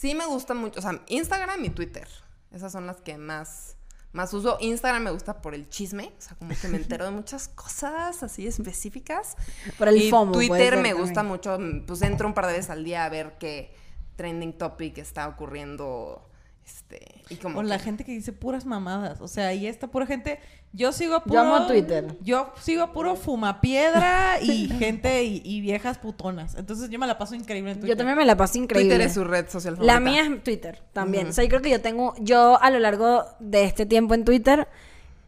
[0.00, 2.08] sí me gusta mucho, o sea, Instagram y Twitter.
[2.52, 3.75] Esas son las que más,
[4.16, 4.56] más uso.
[4.60, 8.22] Instagram me gusta por el chisme, o sea, como que me entero de muchas cosas
[8.22, 9.36] así específicas.
[9.78, 10.96] Por el y FOMO, Twitter me también.
[10.96, 13.74] gusta mucho, pues entro un par de veces al día a ver qué
[14.16, 16.28] trending topic está ocurriendo.
[16.66, 19.20] Este, y como O la gente que dice puras mamadas.
[19.20, 20.40] O sea, y esta pura gente.
[20.72, 21.34] Yo sigo a puro.
[21.34, 22.16] Yo amo Twitter.
[22.22, 26.56] Yo sigo a puro fumapiedra y gente y, y viejas putonas.
[26.56, 27.90] Entonces yo me la paso increíble en Twitter.
[27.90, 28.94] Yo también me la paso increíble.
[28.94, 29.94] Twitter es su red social favorita.
[29.94, 31.28] La mía es Twitter también.
[31.28, 34.24] O sea, yo creo que yo tengo, yo a lo largo de este tiempo en
[34.24, 34.68] Twitter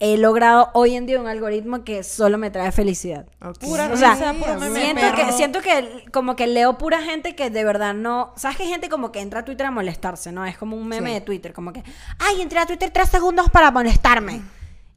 [0.01, 3.27] he logrado hoy en día un algoritmo que solo me trae felicidad.
[3.61, 4.33] Pura O sea, risa,
[4.73, 5.17] Siento perro.
[5.27, 8.33] que, siento que como que leo pura gente que de verdad no.
[8.37, 10.45] ¿Sabes que hay gente como que entra a Twitter a molestarse, no?
[10.47, 11.15] Es como un meme Sí.
[11.15, 11.83] de Twitter, como que,
[12.19, 14.43] ay, entré a Twitter tres segundos para molestarme.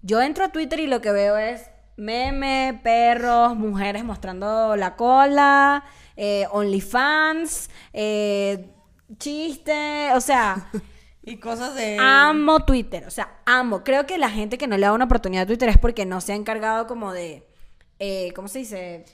[0.03, 1.63] Yo entro a Twitter y lo que veo es
[1.97, 5.83] meme, perros, mujeres mostrando la cola,
[6.15, 8.69] eh, OnlyFans, eh,
[9.17, 10.69] chiste, o sea.
[11.23, 11.97] Y cosas de.
[11.99, 13.83] Amo Twitter, o sea, amo.
[13.83, 16.19] Creo que la gente que no le da una oportunidad a Twitter es porque no
[16.21, 17.47] se ha encargado como de,
[17.99, 19.05] eh, ¿cómo se dice?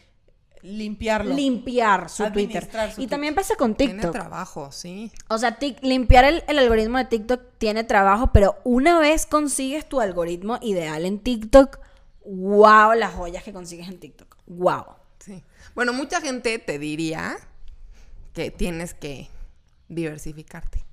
[0.61, 1.35] Limpiarlo.
[1.35, 2.67] Limpiar su Twitter.
[2.93, 4.11] Su y también pasa con Tiene TikTok.
[4.11, 5.11] trabajo, sí.
[5.29, 10.01] O sea, limpiar el, el algoritmo de TikTok tiene trabajo, pero una vez consigues tu
[10.01, 11.79] algoritmo ideal en TikTok,
[12.25, 14.35] wow, las joyas que consigues en TikTok.
[14.47, 14.85] Wow.
[15.19, 15.43] Sí.
[15.75, 17.37] Bueno, mucha gente te diría
[18.33, 19.29] que tienes que
[19.89, 20.86] diversificarte.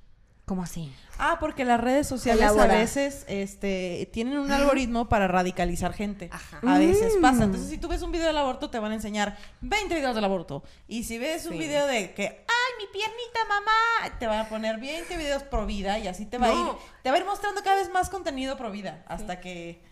[0.47, 0.93] ¿Cómo así?
[1.19, 2.75] Ah, porque las redes sociales Elabora.
[2.75, 6.29] a veces este, tienen un algoritmo para radicalizar gente.
[6.31, 6.59] Ajá.
[6.67, 7.23] A veces Mm.
[7.23, 7.45] pasa.
[7.45, 10.25] Entonces, si tú ves un video del aborto, te van a enseñar 20 videos del
[10.25, 10.63] aborto.
[10.87, 14.19] Y si ves un video de que, ¡ay, mi piernita, mamá!
[14.19, 16.73] Te van a poner 20 videos pro vida y así te va a No.
[16.73, 16.77] ir.
[17.03, 19.03] Te va a ir mostrando cada vez más contenido pro vida.
[19.09, 19.83] Hasta que.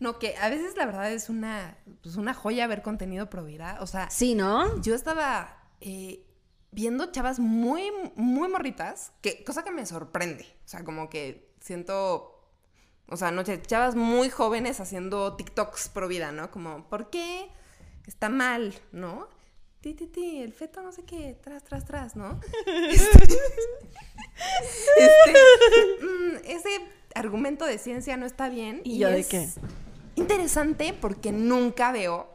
[0.00, 3.76] No, que a veces la verdad es una, pues una joya ver contenido pro vida.
[3.80, 4.80] O sea, Sí, ¿no?
[4.80, 6.24] yo estaba eh,
[6.70, 10.44] viendo chavas muy, muy morritas, que, cosa que me sorprende.
[10.64, 12.42] O sea, como que siento,
[13.08, 16.50] o sea, no chavas muy jóvenes haciendo TikToks pro vida, ¿no?
[16.50, 17.48] Como, ¿por qué
[18.06, 19.28] está mal, no?
[19.80, 22.40] Ti, ti, ti, el feto no sé qué, tras, tras, tras, ¿no?
[22.90, 23.34] Este,
[24.98, 26.68] este, mm, ese
[27.14, 28.80] argumento de ciencia no está bien.
[28.84, 29.48] ¿Y yo de es qué?
[30.14, 32.28] Interesante porque nunca veo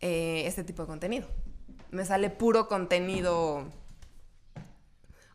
[0.00, 1.28] eh, este tipo de contenido.
[1.90, 3.64] Me sale puro contenido,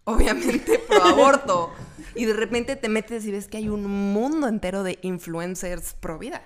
[0.06, 1.72] obviamente, pro aborto.
[2.16, 6.20] Y de repente te metes y ves que hay un mundo entero de influencers pro
[6.20, 6.44] vida.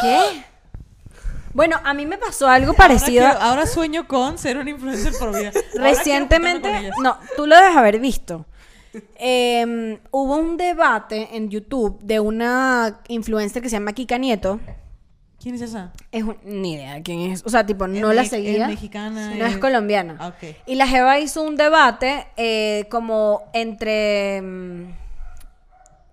[0.00, 0.42] ¿Qué?
[1.52, 3.26] Bueno, a mí me pasó algo parecido.
[3.26, 5.48] Ahora, quiero- ahora sueño con ser un influencer pro vida.
[5.48, 8.46] Ahora quiero juntarme con Recientemente, no, tú lo debes haber visto.
[9.16, 14.60] Eh, hubo un debate en YouTube de una influencer que se llama Kika Nieto.
[15.40, 15.92] ¿Quién es esa?
[16.12, 17.44] Es un- ni idea quién es.
[17.46, 18.64] O sea, tipo, no la seguía.
[18.64, 20.16] es mexicana, No es es- colombiana.
[20.18, 20.32] Ah.
[20.66, 24.84] Y la Jeva hizo un debate eh, como entre mm,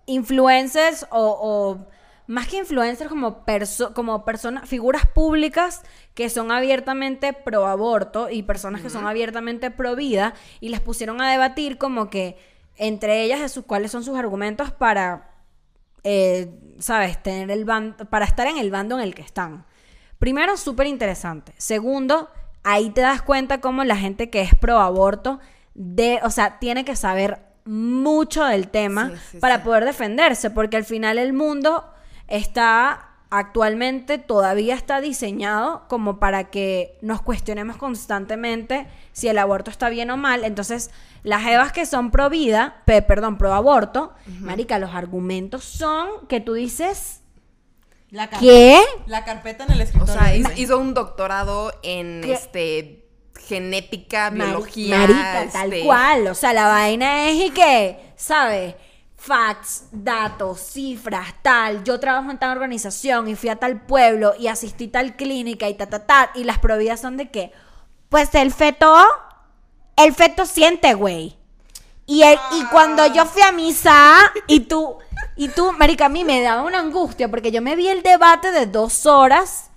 [0.06, 1.86] influencers o, o
[2.26, 5.82] más que influencers como, perso- como personas, figuras públicas
[6.14, 11.20] que son abiertamente pro aborto y personas que son abiertamente pro vida y las pusieron
[11.20, 12.36] a debatir como que
[12.76, 15.33] entre ellas de sus, cuáles son sus argumentos para
[16.04, 17.22] eh, ¿sabes?
[17.22, 19.64] Tener el bando, para estar en el bando en el que están.
[20.18, 21.52] Primero, súper interesante.
[21.58, 22.30] Segundo,
[22.62, 25.40] ahí te das cuenta cómo la gente que es pro aborto,
[25.74, 29.62] de, o sea, tiene que saber mucho del tema Sí, sí, para sí.
[29.64, 31.90] poder defenderse, porque al final el mundo
[32.28, 39.88] está actualmente todavía está diseñado como para que nos cuestionemos constantemente si el aborto está
[39.88, 40.44] bien o mal.
[40.44, 40.90] Entonces,
[41.22, 46.40] las evas que son pro vida, pe- perdón, pro aborto, marica, los argumentos son que
[46.40, 47.22] tú dices,
[48.10, 48.78] La ¿qué?
[49.06, 50.14] La carpeta en el O escritorio.
[50.14, 50.52] sea, dice.
[50.52, 52.32] hizo, hizo un doctorado en ¿Qué?
[52.34, 53.00] este
[53.46, 54.96] genética, biología.
[54.98, 56.26] Marica, tal este, cual.
[56.28, 58.74] O sea, la vaina es y que, ¿sabes?
[59.26, 61.82] Facts, datos, cifras, tal.
[61.84, 65.74] Yo trabajo en tal organización y fui a tal pueblo y asistí tal clínica y
[65.74, 66.30] ta, ta, ta.
[66.34, 67.50] Y las providas son de que,
[68.10, 68.94] pues el feto,
[69.96, 71.36] el feto siente, güey.
[72.06, 74.98] Y, el- y cuando yo fui a misa y tú,
[75.36, 78.52] Y tú, marica, a mí me daba una angustia porque yo me vi el debate
[78.52, 79.70] de dos horas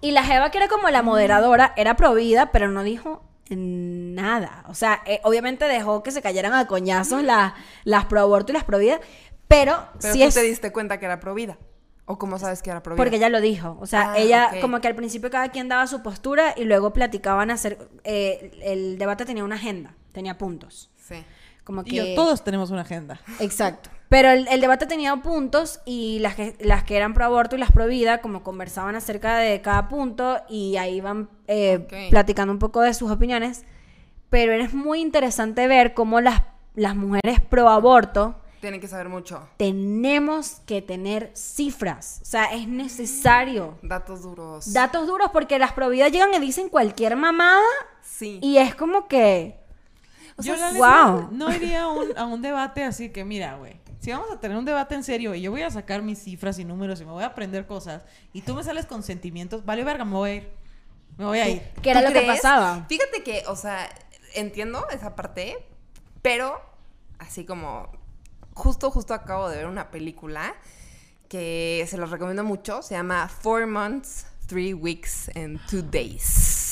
[0.00, 4.64] y la jeva que era como la moderadora era provida, pero no dijo nada.
[4.68, 7.52] O sea, eh, obviamente dejó que se cayeran a coñazos las,
[7.84, 9.00] las pro aborto y las pro vida,
[9.48, 10.34] pero, Pero sí tú es...
[10.34, 11.58] te diste cuenta que era provida.
[12.06, 13.02] ¿O cómo sabes que era provida?
[13.02, 13.78] Porque ella lo dijo.
[13.80, 16.92] O sea, Ah, ella, como que al principio cada quien daba su postura y luego
[16.92, 17.78] platicaban hacer.
[18.04, 20.90] eh, el debate tenía una agenda, tenía puntos.
[20.98, 21.24] Sí.
[21.64, 21.96] Como Y que.
[21.96, 23.20] yo, todos tenemos una agenda.
[23.40, 23.88] Exacto.
[24.14, 27.58] Pero el, el debate tenía puntos y las que, las que eran pro aborto y
[27.58, 32.10] las pro vida, como conversaban acerca de cada punto y ahí iban eh, Ok.
[32.10, 33.64] platicando un poco de sus opiniones.
[34.30, 36.42] Pero es muy interesante ver cómo las,
[36.76, 39.48] las mujeres pro aborto Tienen que saber mucho.
[39.56, 42.20] tenemos que tener cifras.
[42.22, 43.78] O sea, es necesario.
[43.82, 44.72] Datos duros.
[44.72, 47.64] Datos duros porque las pro vida llegan y dicen cualquier mamada
[48.00, 48.38] sí.
[48.40, 49.58] y es como que.
[50.36, 51.28] O yo sea, wow.
[51.32, 54.58] no iría a un, a un debate así que, mira, güey, si vamos a tener
[54.58, 57.12] un debate en serio y yo voy a sacar mis cifras y números y me
[57.12, 58.02] voy a aprender cosas
[58.34, 60.50] y tú me sales con sentimientos, vale, verga, me voy a ir.
[61.16, 61.62] Me voy a ir.
[61.80, 62.84] Que era ¿Tú lo que pasaba.
[62.86, 63.88] Fíjate que, o sea,
[64.34, 65.56] entiendo esa parte,
[66.20, 66.60] pero
[67.18, 67.90] así como
[68.52, 70.54] justo, justo acabo de ver una película
[71.30, 72.82] que se los recomiendo mucho.
[72.82, 76.63] Se llama Four Months, Three Weeks and Two Days.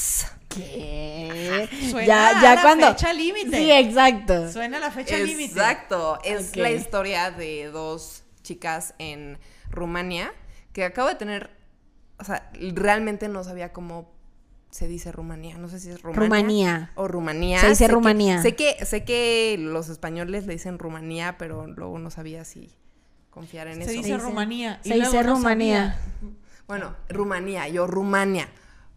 [0.55, 1.69] ¿Qué?
[1.91, 2.89] Suena ya, a ya la cuando.
[2.89, 3.57] fecha límite.
[3.57, 4.51] Sí, exacto.
[4.53, 5.45] Suena la fecha límite.
[5.53, 6.19] Exacto.
[6.25, 9.39] Es la historia de dos chicas en
[9.71, 10.33] Rumania
[10.73, 11.51] que acabo de tener,
[12.19, 14.11] o sea, realmente no sabía cómo
[14.71, 15.59] se dice Rumanía.
[15.59, 16.23] No sé si es Rumania.
[16.29, 16.91] Rumanía.
[16.95, 17.61] O Rumanía.
[17.61, 18.43] Se dice Sé que- Rumanía.
[18.43, 22.71] sé que, sé que los españoles le dicen Rumanía, pero luego no sabía si
[23.31, 23.91] confiar en Se eso.
[23.93, 24.81] dice dice- Rumanía.
[24.85, 25.99] y se luego dice no Rumanía.
[26.21, 26.37] sabía.
[26.67, 28.49] Bueno, Rumanía, yo Rumania.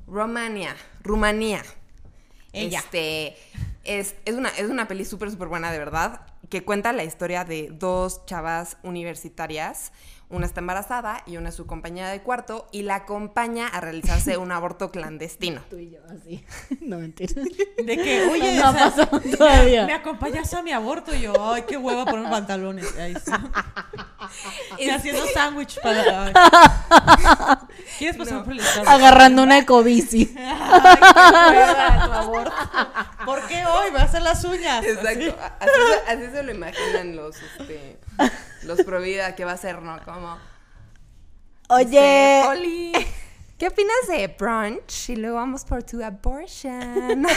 [0.08, 1.64] Rumania, Rumanía.
[2.54, 2.80] Ella.
[2.80, 3.36] Este,
[3.84, 7.44] es, es una, es una peli súper, súper buena, de verdad, que cuenta la historia
[7.44, 9.92] de dos chavas universitarias.
[10.28, 14.38] Una está embarazada y una es su compañera de cuarto y la acompaña a realizarse
[14.40, 15.62] un aborto clandestino.
[15.70, 16.44] Tú y yo, así.
[16.82, 17.42] No mentira.
[17.44, 19.86] De que, oye, no o sea, pasó todavía.
[19.86, 22.96] me acompañas a mi aborto y yo, ay, qué hueva poner pantalones.
[22.98, 23.42] Ahí está.
[24.80, 26.34] Y haciendo sándwich para.
[27.98, 28.44] ¿Quieres pasar No.
[28.44, 28.90] por el Starbucks?
[28.94, 30.34] Agarrando una ecobici.
[30.38, 30.96] Ay,
[31.52, 32.54] qué hueva tu aborto.
[33.26, 33.92] ¿Por qué hoy?
[33.92, 34.84] Voy a hacer las uñas.
[34.84, 35.36] Exacto.
[35.60, 38.00] Así, se- así se lo imaginan los, este,
[38.64, 40.00] los pro vida que va a ser, ¿no?
[40.04, 40.38] Como,
[41.70, 42.40] Oye.
[42.40, 42.94] este, Oli,
[43.58, 45.10] ¿qué opinas de brunch?
[45.10, 47.26] Y luego vamos por tu abortion.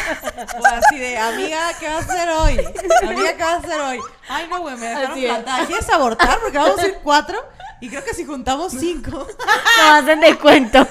[0.61, 2.61] O así de, amiga, ¿qué vas a hacer hoy?
[3.09, 3.99] Amiga, ¿qué vas a hacer hoy?
[4.29, 5.33] Ay, no, güey, me dejaron Así es.
[5.33, 5.67] plantada.
[5.67, 6.39] ¿Quieres abortar?
[6.41, 7.39] Porque vamos a ir cuatro.
[7.81, 9.11] Y creo que si juntamos cinco.
[9.11, 10.87] Nos hacen descuento.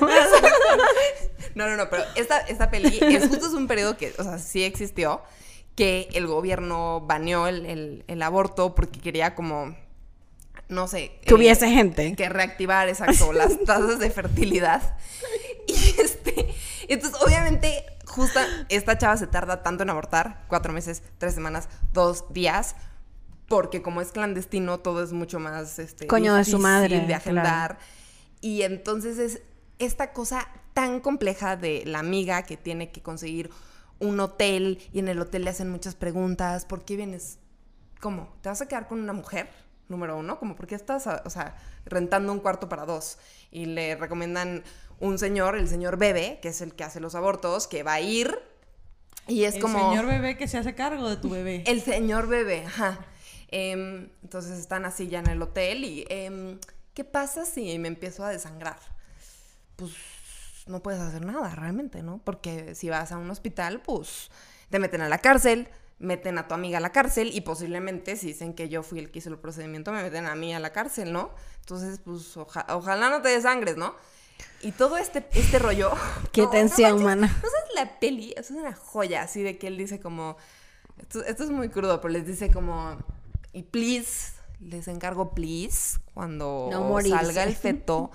[1.56, 4.38] No, no, no, pero esta, esta peli es justo es un periodo que, o sea,
[4.38, 5.22] sí existió,
[5.76, 9.76] que el gobierno baneó el, el- el aborto porque quería como,
[10.70, 11.20] no sé.
[11.26, 12.16] Que eh, gente.
[12.16, 14.98] Que reactivar, exacto, las tasas de fertilidad.
[15.68, 16.54] Y este,
[16.88, 22.26] entonces obviamente, justa, esta chava se tarda tanto en abortar, cuatro meses, tres semanas, dos
[22.34, 22.76] días,
[23.48, 27.18] porque como es clandestino, todo es mucho más, este, Coño de su madre, de claro.
[27.18, 27.80] agendar.
[28.42, 29.42] Y entonces es
[29.80, 33.50] esta cosa tan compleja de la amiga que tiene que conseguir
[34.00, 36.66] un hotel y en el hotel le hacen muchas preguntas.
[36.66, 37.40] ¿Por qué vienes?
[38.00, 38.36] ¿Cómo?
[38.42, 39.50] ¿Te vas a quedar con una mujer?
[39.90, 43.18] Número uno, como por qué estás, o sea, rentando un cuarto para dos.
[43.52, 44.64] Y le recomiendan
[45.00, 48.02] un señor, el señor Bebe, que es el que hace los abortos, que va a
[48.02, 48.38] ir.
[49.28, 49.90] Y es el como...
[49.90, 51.64] señor bebé que se hace cargo de tu bebé.
[51.68, 53.00] El señor bebé, ajá.
[53.50, 56.60] Em, entonces están así ya en el hotel y em,
[56.94, 58.80] ¿qué pasa si me empiezo a desangrar?
[59.78, 59.94] Pues
[60.66, 62.20] no puedes hacer nada realmente, ¿no?
[62.24, 64.30] Porque si vas a un hospital, pues
[64.70, 68.28] te meten a la cárcel, meten a tu amiga a la cárcel y posiblemente si
[68.28, 70.72] dicen que yo fui el que hizo el procedimiento, me meten a mí a la
[70.72, 71.32] cárcel, ¿no?
[71.62, 73.96] Entonces, pues oja- ojalá no te desangres, ¿no?
[74.62, 75.92] Y todo este, este rollo...
[76.32, 77.28] Qué No, no tensión, manches, mana.
[77.28, 78.32] ¿No sabes la peli?
[78.38, 80.38] Eso es una joya, así de que él dice como...
[81.00, 82.98] Esto, esto es muy crudo, pero les dice como...
[83.54, 88.12] Y please, les encargo please, cuando No salga el feto,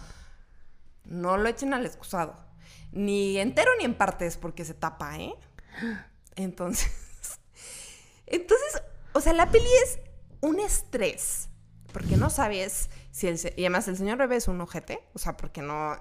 [1.04, 2.36] no lo echen al excusado.
[2.92, 5.34] Ni entero ni en partes, porque se tapa, ¿eh?
[6.36, 6.90] Entonces...
[8.32, 10.00] Entonces, o sea, la peli es
[10.40, 11.48] un estrés.
[11.92, 13.38] Porque no sabes si el...
[13.56, 15.04] Y además el señor bebé es un ojete.
[15.14, 15.96] O sea, porque no...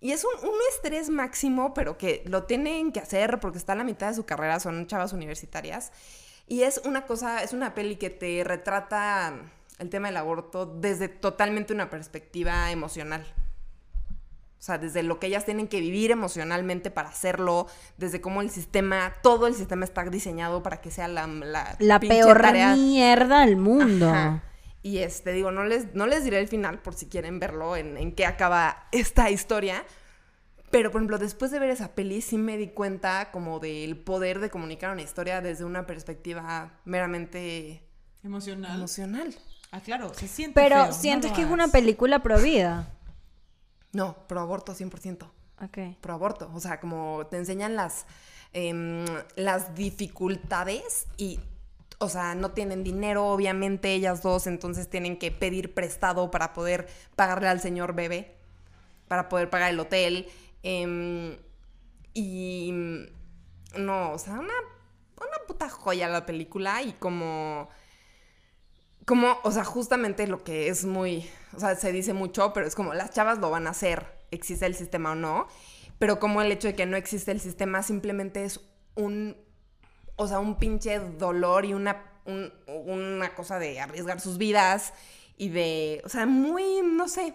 [0.00, 3.76] Y es un, un estrés máximo, pero que lo tienen que hacer porque está a
[3.76, 5.92] la mitad de su carrera, son chavas universitarias.
[6.46, 9.34] Y es una cosa, es una peli que te retrata
[9.78, 13.26] el tema del aborto desde totalmente una perspectiva emocional.
[14.64, 17.66] O sea, desde lo que ellas tienen que vivir emocionalmente para hacerlo,
[17.98, 22.40] desde cómo el sistema, todo el sistema está diseñado para que sea la, la, peor
[22.40, 22.74] tarea.
[22.74, 24.08] mierda del mundo.
[24.08, 24.42] Ajá.
[24.80, 27.98] Y este, digo, no les, no les diré el final por si quieren verlo, en,
[27.98, 29.84] en qué acaba esta historia.
[30.70, 34.40] Pero, por ejemplo, después de ver esa peli, sí me di cuenta como del poder
[34.40, 37.82] de comunicar una historia desde una perspectiva meramente
[38.22, 38.76] Emocional.
[38.76, 39.34] emocional.
[39.72, 42.93] Ah, claro, se siente Pero feo, sientes que es una película pro vida.
[43.94, 45.30] No, pro aborto 100%.
[45.62, 45.78] Ok.
[46.00, 46.50] Pro aborto.
[46.54, 48.06] O sea, como te enseñan las,
[48.52, 49.04] em,
[49.36, 51.40] las dificultades y,
[51.98, 56.88] o sea, no tienen dinero, obviamente, ellas dos, entonces tienen que pedir prestado para poder
[57.16, 58.36] pagarle al señor bebé,
[59.08, 60.28] para poder pagar el hotel.
[60.62, 61.36] em,
[62.14, 62.72] y
[63.76, 64.54] no, o sea, una,
[65.16, 67.68] una puta joya la película y como
[69.06, 72.74] como, o sea, justamente lo que es muy, o sea, se dice mucho, pero es
[72.74, 75.46] como las chavas lo van a hacer, existe el sistema o no,
[75.98, 78.60] pero como el hecho de que no existe el sistema simplemente es
[78.94, 79.36] un,
[80.16, 84.92] o sea, un pinche dolor y una, un- una cosa de arriesgar sus vidas
[85.36, 87.34] y de, o sea, muy, no sé,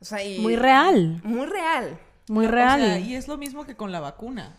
[0.00, 1.20] o sea, y- Muy real.
[1.24, 1.98] Muy real.
[2.28, 2.80] Muy O real.
[2.80, 4.56] sea, y es lo mismo que con la vacuna.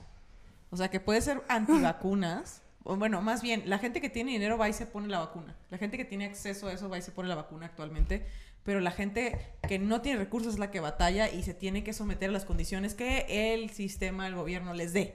[0.71, 2.61] O sea, que puede ser antivacunas.
[2.89, 5.55] O bueno, más bien, la gente que tiene dinero va y se pone la vacuna.
[5.69, 8.25] La gente que tiene acceso a eso va y se pone la vacuna actualmente.
[8.63, 11.93] Pero la gente que no tiene recursos es la que batalla y se tiene que
[11.93, 15.13] someter a las condiciones que el sistema, el gobierno les dé.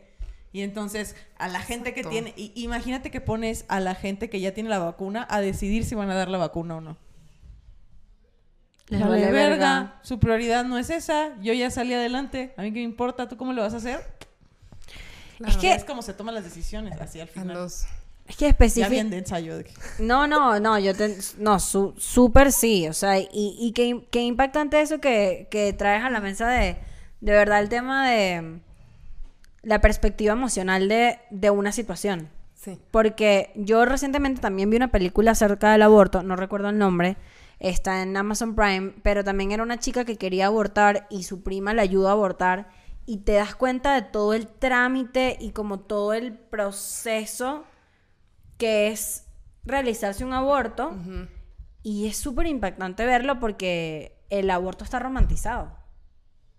[0.53, 2.33] Y entonces, a la gente que tiene.
[2.37, 6.11] imagínate que pones a la gente que ya tiene la vacuna a decidir si van
[6.11, 6.97] a dar la vacuna o no.
[8.87, 9.49] Les Vale vale verga.
[9.49, 10.01] verga.
[10.03, 11.37] Su prioridad no es esa.
[11.41, 12.55] Yo ya salí adelante.
[12.57, 13.27] A mí qué me importa.
[13.27, 14.01] ¿Tú cómo lo vas a hacer?
[15.47, 17.55] Es que- es como se toman las decisiones así al A final.
[17.57, 17.85] los-
[18.27, 18.91] Es que Ya específico.
[18.91, 19.59] bien de ensayo.
[19.59, 19.67] de
[19.99, 24.23] No, no, no, yo te, no, su- súper sí, o sea, y, y qué, qué
[24.23, 26.79] impactante eso que, que traes a la mesa de,
[27.21, 28.61] de verdad el tema de
[29.63, 32.29] la perspectiva emocional de, de una situación.
[32.55, 32.79] Sí.
[32.91, 37.17] Porque yo recientemente también vi una película acerca del aborto, no recuerdo el nombre,
[37.61, 41.75] está en Amazon Prime, pero también era una chica que quería abortar y su prima
[41.75, 42.69] le ayudó a abortar
[43.07, 47.65] y te das cuenta de todo el trámite y como todo el proceso
[48.57, 49.27] que es
[49.65, 50.97] realizarse un aborto
[51.83, 55.84] y es súper impactante verlo porque el aborto está romantizado.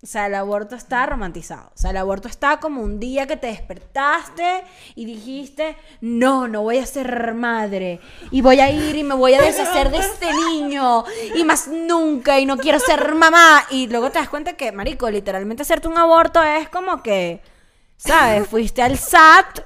[0.03, 1.71] O sea, el aborto está romantizado.
[1.73, 6.62] O sea, el aborto está como un día que te despertaste y dijiste, no, no
[6.62, 7.99] voy a ser madre.
[8.29, 11.05] Y voy a ir y me voy a deshacer de este niño.
[11.34, 12.39] Y más nunca.
[12.39, 13.63] Y no quiero ser mamá.
[13.71, 17.41] Y luego te das cuenta que, marico, literalmente hacerte un aborto es como que,
[17.97, 18.47] ¿sabes?
[18.47, 19.62] Fuiste al SAT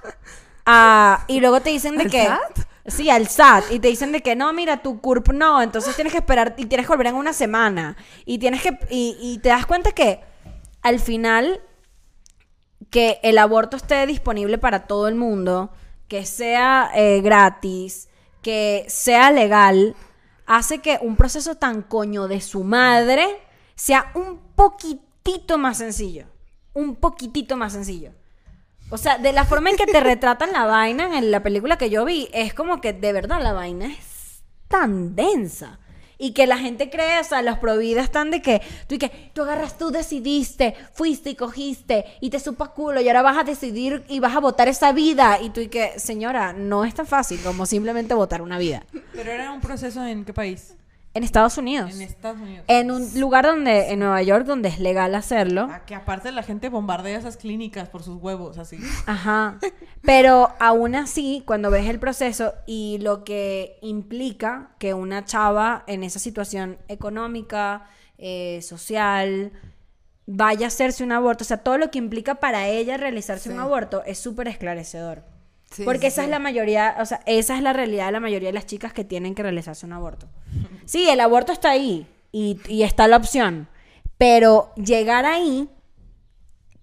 [0.66, 2.26] a- y luego te dicen de ¿Al que...
[2.26, 2.60] SAT?
[2.86, 3.72] Sí, al SAT.
[3.72, 5.62] Y te dicen de que no, mira, tu CURP no.
[5.62, 7.98] Entonces tienes que esperar y tienes que volver en una semana.
[8.26, 8.78] Y tienes que.
[8.90, 10.22] Y, te das cuenta que
[10.82, 11.62] al final
[12.90, 15.72] que el aborto esté disponible para todo el mundo,
[16.08, 18.10] que sea eh, gratis,
[18.42, 19.96] que sea legal,
[20.48, 23.28] hace que un proceso tan coño de su madre
[23.76, 26.26] sea un poquitito más sencillo.
[26.74, 28.14] Un poquitito más sencillo.
[28.92, 31.92] O sea, de la forma en que te retratan la vaina en la película que
[31.92, 35.80] yo vi, es como que de verdad la vaina es tan densa.
[36.22, 39.32] Y que la gente cree, o sea, los providas están de que tú y que
[39.34, 43.38] tú agarras, tú decidiste, fuiste y cogiste y te supo a culo y ahora vas
[43.38, 45.40] a decidir y vas a votar esa vida.
[45.40, 48.84] Y tú y que, señora, no es tan fácil como simplemente votar una vida.
[49.14, 50.76] Pero era un proceso en qué país?
[51.14, 51.94] En Estados Unidos.
[51.94, 52.66] En Estados Unidos.
[52.68, 55.68] En un lugar donde, en Nueva York, donde es legal hacerlo.
[55.72, 58.78] Ah, que aparte la gente bombardea esas clínicas por sus huevos, así.
[59.08, 59.58] Ajá.
[60.02, 66.04] Pero aún así, cuando ves el proceso y lo que implica que una chava en
[66.04, 69.52] esa situación económica, eh, social,
[70.28, 73.60] vaya a hacerse un aborto, o sea, todo lo que implica para ella realizarse un
[73.60, 75.24] aborto es súper esclarecedor.
[75.72, 76.26] Sí, Porque sí, esa sí.
[76.26, 78.92] es la mayoría, o sea, esa es la realidad de la mayoría de las chicas
[78.92, 80.28] que tienen que realizarse un aborto.
[80.86, 83.68] Sí, el aborto está ahí y, y está la opción,
[84.18, 85.70] pero llegar ahí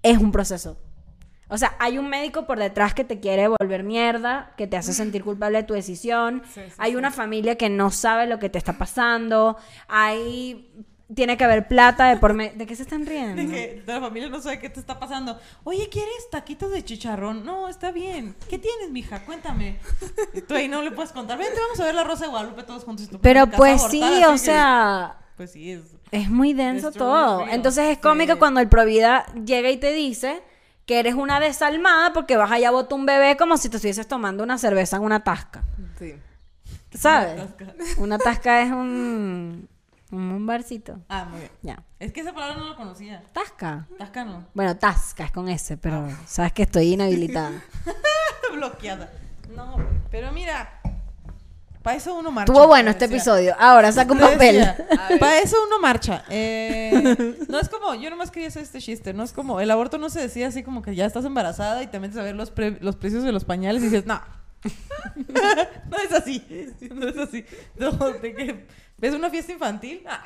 [0.05, 0.79] es un proceso.
[1.49, 4.93] O sea, hay un médico por detrás que te quiere volver mierda, que te hace
[4.93, 6.43] sentir culpable de tu decisión.
[6.53, 6.97] Sí, sí, hay sí.
[6.97, 9.57] una familia que no sabe lo que te está pasando.
[9.89, 12.53] Hay tiene que haber plata de por medio.
[12.57, 13.41] ¿De qué se están riendo?
[13.41, 15.39] De que la familia no sabe qué te está pasando.
[15.65, 17.45] Oye, ¿quieres taquitos de chicharrón?
[17.45, 18.35] No, está bien.
[18.51, 19.25] ¿Qué tienes, mija?
[19.25, 19.79] Cuéntame.
[20.49, 21.39] Tú ahí no le puedes contar.
[21.39, 23.09] Vente, vamos a ver la Rosa de Guadalupe todos juntos.
[23.23, 25.83] Pero "Mi casa pues abortada", sí, o que- sea, Pues sí, es...
[26.11, 27.47] es muy denso todo.
[27.49, 28.39] Entonces es cómico Sí.
[28.39, 30.43] cuando el Provida llega y te dice
[30.87, 34.09] que eres una desalmada porque vas allá a botar un bebé como si te estuvieses
[34.09, 35.63] tomando una cerveza en una tasca.
[35.99, 36.15] Sí.
[36.95, 37.37] ¿Sabes?
[37.37, 37.75] tasca.
[37.99, 39.69] Una tasca es un,
[40.13, 41.01] un barcito.
[41.09, 41.51] Ah, muy bien.
[41.63, 41.83] Ya.
[41.99, 43.23] Es que esa palabra no la conocía.
[43.33, 43.87] Tasca.
[43.99, 44.47] Tasca no.
[44.55, 47.63] Bueno, tasca es con S, pero sabes que estoy inhabilitada.
[48.55, 49.11] bloqueada.
[49.55, 49.77] No,
[50.11, 50.81] pero mira,
[51.83, 52.53] Para eso uno marcha.
[52.53, 53.55] Estuvo bueno te este episodio.
[53.59, 54.65] Ahora saca un papel.
[55.21, 56.25] Para eso uno marcha.
[56.31, 59.97] Eh, no es como, yo nomás quería hacer este chiste, no es como, el aborto
[59.99, 62.51] no se decía así como que ya estás embarazada y te metes a ver los,
[62.51, 64.21] pre- los precios de los pañales y dices, no.
[65.15, 66.43] no es así,
[66.93, 67.45] no es así.
[67.77, 68.67] No, de que
[68.99, 70.25] ves una fiesta infantil, ah,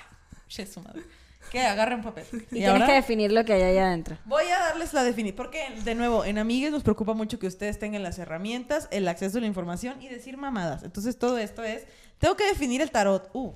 [0.48, 1.02] che su madre.
[1.50, 2.26] Que agarra un papel.
[2.50, 4.18] Y, tienes que definir lo que hay allá adentro.
[4.24, 7.78] Voy a darles la definición, porque de nuevo, en Amigues nos preocupa mucho que ustedes
[7.78, 10.82] tengan las herramientas, el acceso a la información y decir mamadas.
[10.82, 11.84] Entonces todo esto es,
[12.18, 13.30] tengo que definir el tarot.
[13.32, 13.54] Uh,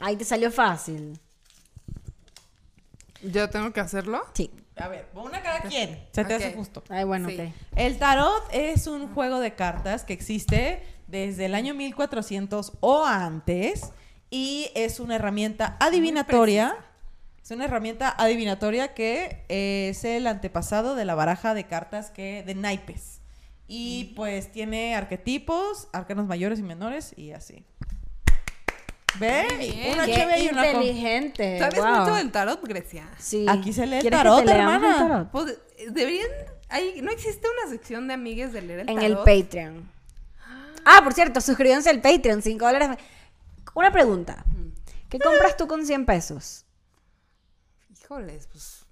[0.00, 1.18] Ahí te salió fácil.
[3.22, 4.22] ¿Yo tengo que hacerlo?
[4.32, 4.50] Sí.
[4.76, 6.06] a ver, una cada quien.
[6.12, 6.82] Se te hace justo.
[6.88, 7.38] Ay, bueno, Sí.
[7.38, 7.52] ok.
[7.76, 13.92] El tarot es un juego de cartas que existe desde el año 1400 o antes
[14.30, 16.76] y es una herramienta adivinatoria.
[17.42, 22.42] Es una herramienta adivinatoria que eh, es el antepasado de la baraja de cartas que
[22.46, 23.20] de naipes.
[23.66, 27.64] Y pues tiene arquetipos, arcanos mayores y menores y así.
[29.18, 29.46] ¿Ve?
[29.58, 29.94] bien.
[29.94, 31.58] Una Qué chévere y una inteligente.
[31.58, 31.98] ¿Sabes wow.
[32.00, 33.08] mucho del tarot, Grecia?
[33.18, 33.44] Sí.
[33.48, 35.08] Aquí se lee el ¿Quieres que tarot, te leamos el hermana?
[35.08, 35.30] tarot?
[35.30, 35.58] Pues,
[35.92, 36.28] deberían...
[36.68, 39.26] hay- ¿No existe una sección de amigues de leer el En tarot?
[39.28, 39.90] el Patreon.
[40.84, 42.96] Ah, por cierto, suscríbanse al Patreon, 5 dólares.
[43.74, 44.44] Una pregunta.
[45.08, 46.66] ¿Qué compras tú con 100 pesos?
[47.90, 48.86] Híjoles, pues...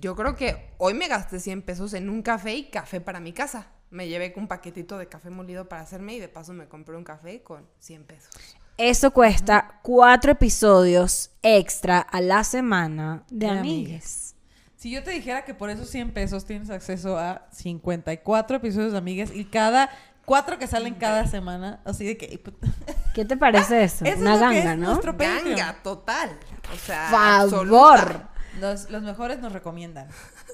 [0.00, 3.32] Yo creo que hoy me gasté 100 pesos en un café y café para mi
[3.32, 3.68] casa.
[3.90, 7.04] Me llevé un paquetito de café molido para hacerme y de paso me compré un
[7.04, 8.30] café con 100 pesos.
[8.76, 14.34] Eso cuesta cuatro episodios extra a la semana de De amigues.
[14.76, 18.98] Si yo te dijera que por esos 100 pesos tienes acceso a 54 episodios de
[18.98, 19.90] Amigas y cada
[20.24, 22.40] cuatro que salen cada semana, así de que...
[23.14, 24.04] ¿Qué te parece eso?
[24.04, 24.86] Eso Una es lo que ganga, es ¿no?
[24.88, 25.14] nuestro.
[25.16, 26.30] Ganga, total.
[26.72, 27.98] O sea, Favor.
[28.00, 28.30] absoluta.
[28.60, 30.08] Los, los mejores nos recomiendan.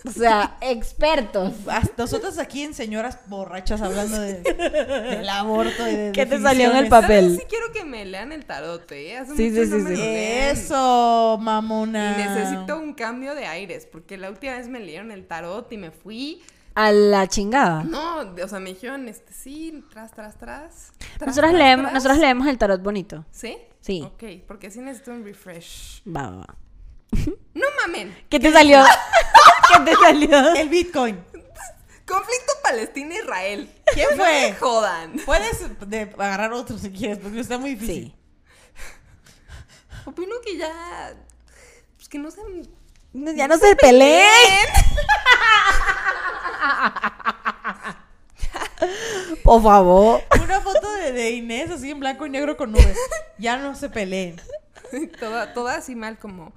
[0.07, 1.53] O sea, expertos.
[1.99, 4.41] Nosotros aquí en señoras borrachas hablando de,
[5.11, 7.37] del aborto y de ¿Qué te salió en el papel?
[7.39, 9.19] Sí quiero que me lean el tarot, ¿eh?
[9.19, 10.03] Hace Sí, mucho sí, no sí, me sí.
[10.03, 12.17] Eso, Y mamona.
[12.17, 15.91] necesito un cambio de aires, porque la última vez me leyeron el tarot y me
[15.91, 16.43] fui.
[16.83, 17.83] A la chingada.
[17.85, 20.93] No, o sea, me dijeron, este, sí, tras, tras, tras.
[21.19, 21.95] tras, Nosotros tras, leemos, tras.
[21.95, 23.25] nosotros leemos el tarot bonito.
[23.31, 23.59] ¿Sí?
[23.81, 24.03] Sí.
[24.05, 26.03] Ok, porque sí necesito un refresh.
[26.07, 26.55] Va, va, va.
[27.55, 28.17] No mamen.
[28.29, 28.83] ¿Qué te salió?
[29.77, 30.55] ¿Qué te salió?
[30.55, 31.17] El Bitcoin.
[32.07, 33.71] Conflicto Palestina-Israel.
[33.93, 34.51] ¿Quién No fue?
[34.51, 35.13] me jodan.
[35.27, 38.15] Puedes de- agarrar otro si quieres, porque está muy difícil.
[38.15, 38.17] Sí.
[40.07, 41.15] Opino que ya.
[41.97, 42.41] Pues que no se.
[43.13, 44.27] Ya no se peleen.
[49.45, 50.23] Por favor.
[50.43, 52.99] Una foto de, de Inés así en blanco y negro con nubes.
[53.39, 54.41] Ya no se peleen.
[55.21, 56.53] toda, toda así mal, como.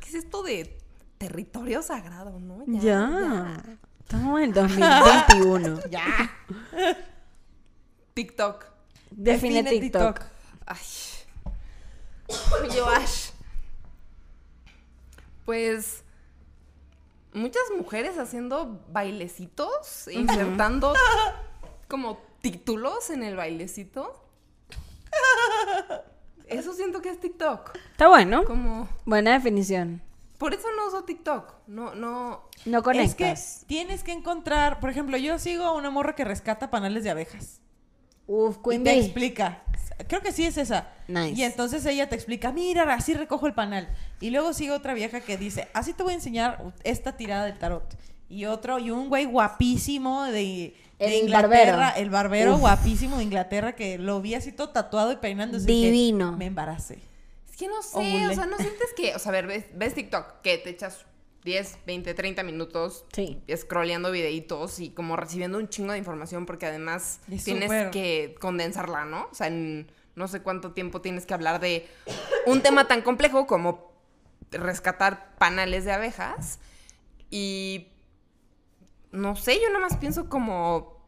[0.00, 0.78] ¿Qué es esto de
[1.18, 2.64] territorio sagrado, no?
[2.66, 3.62] Ya.
[4.00, 5.80] Estamos en 2021.
[5.90, 6.30] Ya.
[8.14, 8.64] TikTok.
[9.10, 10.20] Define, TikTok.
[10.66, 10.78] Ay.
[12.62, 13.30] Oye, Ash.
[15.44, 16.02] Pues.
[17.38, 20.92] Muchas mujeres haciendo bailecitos, insertando
[21.88, 24.24] como títulos en el bailecito.
[26.46, 27.76] Eso siento que es TikTok.
[27.92, 28.44] Está bueno.
[28.44, 28.88] Como.
[29.04, 30.02] Buena definición.
[30.38, 31.52] Por eso no uso TikTok.
[31.66, 32.48] No, no.
[32.64, 33.64] No Es que conectas.
[33.66, 37.60] tienes que encontrar, por ejemplo, yo sigo a una morra que rescata panales de abejas.
[38.28, 39.00] Uf, Y Queen te Bee.
[39.00, 39.62] explica.
[40.06, 40.86] Creo que sí es esa.
[41.08, 41.32] Nice.
[41.40, 43.88] Y entonces ella te explica, mira, así recojo el panal.
[44.20, 47.52] Y luego sigue otra vieja que dice, así te voy a enseñar esta tirada de
[47.54, 47.84] tarot.
[48.28, 52.00] Y otro, y un güey guapísimo de, de El Inglaterra, barbero.
[52.02, 52.60] el barbero Uf.
[52.60, 55.70] guapísimo de Inglaterra que lo vi así todo tatuado y peinándose.
[55.72, 56.32] y Divino.
[56.36, 56.98] me embaracé.
[57.50, 59.94] Es que no sé, o sea, no sientes que, o sea, a ver, ves, ves
[59.94, 61.06] TikTok, que te echas
[61.44, 63.42] 10, 20, 30 minutos Sí.
[63.56, 69.04] scrolleando videitos y como recibiendo un chingo de información porque además Es tienes que condensarla,
[69.04, 69.28] ¿no?
[69.30, 71.86] O sea, en no sé cuánto tiempo tienes que hablar de
[72.46, 73.92] un tema tan complejo como
[74.50, 76.58] rescatar panales de abejas
[77.30, 77.88] y
[79.12, 80.98] no sé, yo nada más pienso como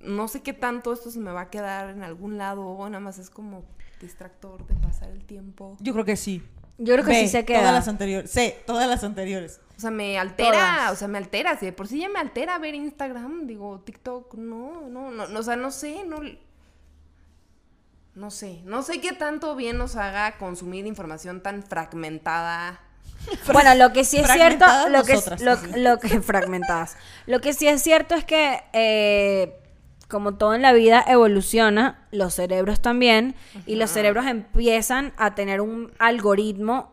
[0.00, 3.00] no sé qué tanto esto se me va a quedar en algún lado o nada
[3.00, 3.64] más es como
[4.00, 5.76] distractor de pasar el tiempo.
[5.80, 6.42] Yo creo que sí.
[6.84, 7.60] Yo creo que sí se queda.
[7.60, 8.30] Todas las anteriores.
[8.30, 9.60] Sí, todas las anteriores.
[9.76, 10.92] O sea, me altera, Todas.
[10.92, 11.56] o sea, me altera.
[11.58, 15.38] Si de por sí ya me altera ver Instagram, digo, TikTok, no, no, no, no,
[15.38, 16.18] o sea, no sé, no.
[18.14, 22.80] No sé, no sé qué tanto bien nos haga consumir información tan fragmentada.
[23.52, 25.80] Bueno, lo que sí es cierto, lo que, es- nosotras, lo, sí.
[25.80, 26.96] lo que fragmentadas.
[27.26, 29.61] Lo que sí es cierto es que eh,
[30.12, 33.34] como todo en la vida evoluciona, los cerebros también,
[33.64, 36.92] y los cerebros empiezan a tener un algoritmo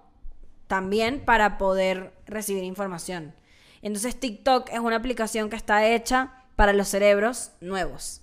[0.68, 3.36] también para poder recibir información.
[3.82, 8.22] Entonces TikTok es una aplicación que está hecha para los cerebros nuevos.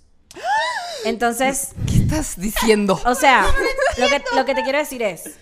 [1.05, 2.99] Entonces, ¿Qué estás diciendo?
[3.05, 3.45] o sea,
[3.99, 5.37] lo que, lo que te quiero decir es,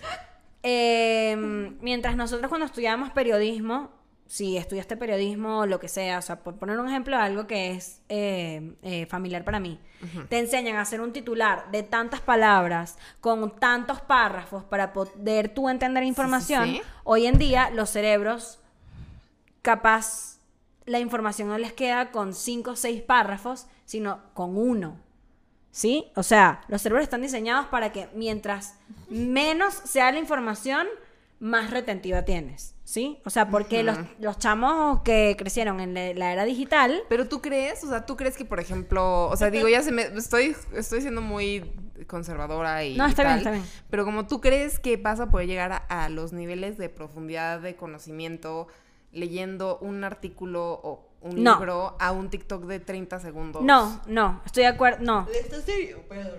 [0.62, 1.34] eh,
[1.80, 3.90] mientras nosotros cuando estudiábamos periodismo,
[4.26, 7.46] si estudiaste periodismo o lo que sea, o sea, por poner un ejemplo de algo
[7.46, 9.80] que es eh, eh, familiar para mí,
[10.28, 15.68] te enseñan a hacer un titular de tantas palabras, con tantos párrafos para poder tú
[15.68, 16.82] entender información, sí.
[17.04, 18.58] hoy en día los cerebros
[19.62, 20.38] capaz
[20.84, 25.00] la información no les queda con cinco o seis párrafos, sino con uno.
[25.72, 26.06] ¿Sí?
[26.14, 28.78] O sea, los cerebros están diseñados para que mientras
[29.10, 30.86] menos sea la información,
[31.38, 32.75] más retentiva tienes.
[32.88, 33.18] ¿Sí?
[33.24, 37.42] O sea, porque los, los chamos que crecieron en la- la era digital, Pero tú
[37.42, 40.54] crees, o sea, tú crees que, por ejemplo, o sea, digo, ya se me, estoy,
[40.72, 41.64] estoy siendo muy
[42.06, 43.64] conservadora y No, está bien, tal, está bien.
[43.90, 47.58] Pero como tú crees que vas a poder llegar a, a los niveles de profundidad
[47.60, 48.68] de conocimiento
[49.12, 51.54] leyendo un artículo o un No.
[51.56, 53.62] libro a un TikTok de 30 segundos.
[53.62, 55.26] no, no, estoy de acuerdo, no.
[55.32, 56.34] ¿Está serio, Pedro?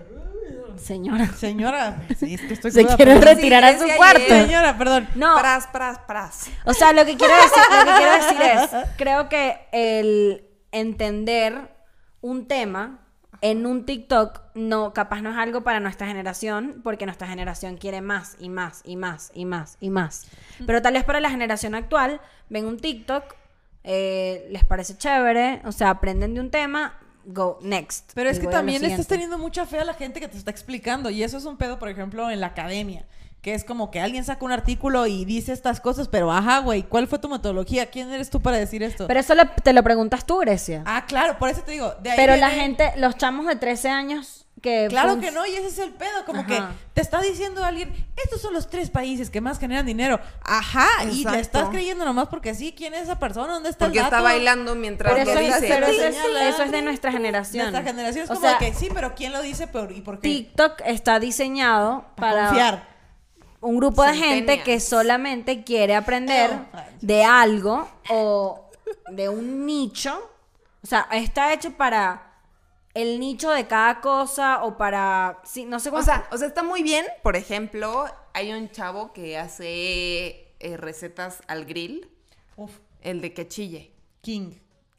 [0.76, 4.20] Señora, Señora, sí, es que estoy se quiere retirar a su que cuarto.
[4.22, 5.08] ayer- Señora, perdón.
[5.16, 6.50] No, Pras, pras, pras.
[6.64, 11.74] O sea, lo que quiero decir, lo que quiero decir es, creo que el entender
[12.20, 13.00] un tema
[13.40, 18.00] en un TikTok no, capaz no es algo para nuestra generación, porque nuestra generación quiere
[18.00, 20.26] más y más y más y más y más.
[20.66, 23.34] Pero tal vez para la generación actual, ven un TikTok,
[23.90, 28.12] eh, les parece chévere, o sea, aprenden de un tema, go next.
[28.14, 30.50] Pero es que también le estás teniendo mucha fe a la gente que te está
[30.50, 31.08] explicando.
[31.10, 33.06] Y eso es un pedo, por ejemplo, en la academia.
[33.40, 36.82] Que es como que alguien saca un artículo y dice estas cosas, pero ajá, güey,
[36.82, 37.86] ¿cuál fue tu metodología?
[37.86, 39.06] ¿Quién eres tú para decir esto?
[39.06, 40.82] Pero eso lo- te lo preguntas tú, Grecia.
[40.86, 41.94] ah, claro, por eso te digo.
[42.02, 44.86] De ahí Pero la viene- gente, los chamos de 13 años que...
[44.88, 46.48] Claro que no, y ese es el pedo, como Ajá.
[46.48, 46.62] que
[46.94, 47.92] te está diciendo alguien,
[48.22, 50.18] estos son los tres países que más generan dinero.
[50.42, 53.52] Ajá, y le estás creyendo nomás porque sí, ¿quién es esa persona?
[53.54, 54.16] ¿Dónde está Porque el dato?
[54.16, 55.68] está bailando mientras Pero lo eso, dice.
[55.68, 56.48] pero eso es, señala.
[56.48, 57.70] eso es de nuestra generación.
[57.70, 60.16] Nuestra generación es O como sea, que sí, pero ¿quién lo dice pero, y por
[60.20, 60.28] qué?
[60.28, 62.88] TikTok está diseñado Para confiar.
[63.60, 66.78] un grupo de gente que solamente quiere aprender Oh.
[67.00, 68.70] de algo o
[69.10, 70.30] de un nicho.
[70.82, 72.27] O sea, está hecho para
[72.94, 75.40] el nicho de cada cosa o para...
[75.44, 76.00] Sí, no sé cómo...
[76.00, 77.06] O sea, o sea, está muy bien.
[77.22, 82.10] Por ejemplo, hay un chavo que hace eh, recetas al grill,
[82.56, 83.92] Uf, el de que chille.
[84.20, 84.52] King.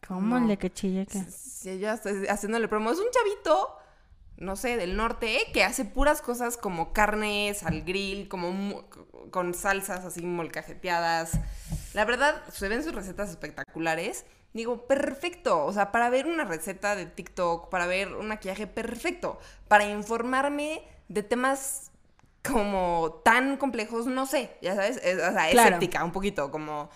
[0.08, 1.20] ¿Cómo el de que chille que?
[1.30, 3.76] Si yo estoy haciéndole promo, es un chavito,
[4.38, 5.52] no sé, del norte, ¿eh?
[5.54, 8.84] que hace puras cosas como carnes al grill, como mu-
[9.30, 11.32] con salsas así molcajeteadas.
[11.94, 14.26] La verdad, se ven sus recetas espectaculares.
[14.54, 15.66] Digo, perfecto.
[15.66, 19.40] O sea, para ver una receta de TikTok, para ver un maquillaje, perfecto.
[19.68, 21.92] Para informarme de temas
[22.50, 25.68] como tan complejos, no sé, ya sabes, es, o sea, Claro.
[25.76, 26.90] escéptica un poquito, como...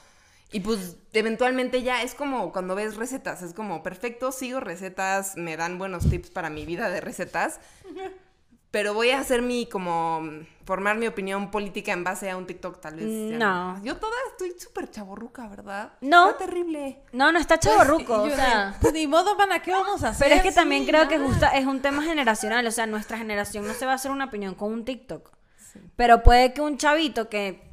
[0.52, 5.58] Y pues eventualmente ya es como cuando ves recetas, es como perfecto, sigo recetas, me
[5.58, 7.60] dan buenos tips para mi vida de recetas,
[8.74, 10.24] pero voy a hacer mi como
[10.66, 13.06] formar mi opinión política en base a un TikTok tal vez.
[13.06, 13.80] No.
[13.84, 15.94] Yo toda estoy súper chaborruca, ¿verdad?
[16.02, 16.32] No.
[16.32, 17.04] Está terrible.
[17.12, 18.76] No, no está chaborruco, Y o sea...
[18.82, 20.28] pues ni modo, mana, ¿qué vamos a hacer?
[20.28, 23.68] Pero es que también creo que justo es un tema generacional, o sea, nuestra generación
[23.68, 25.30] no se va a hacer una opinión con un TikTok.
[25.96, 27.73] Pero puede que un chavito que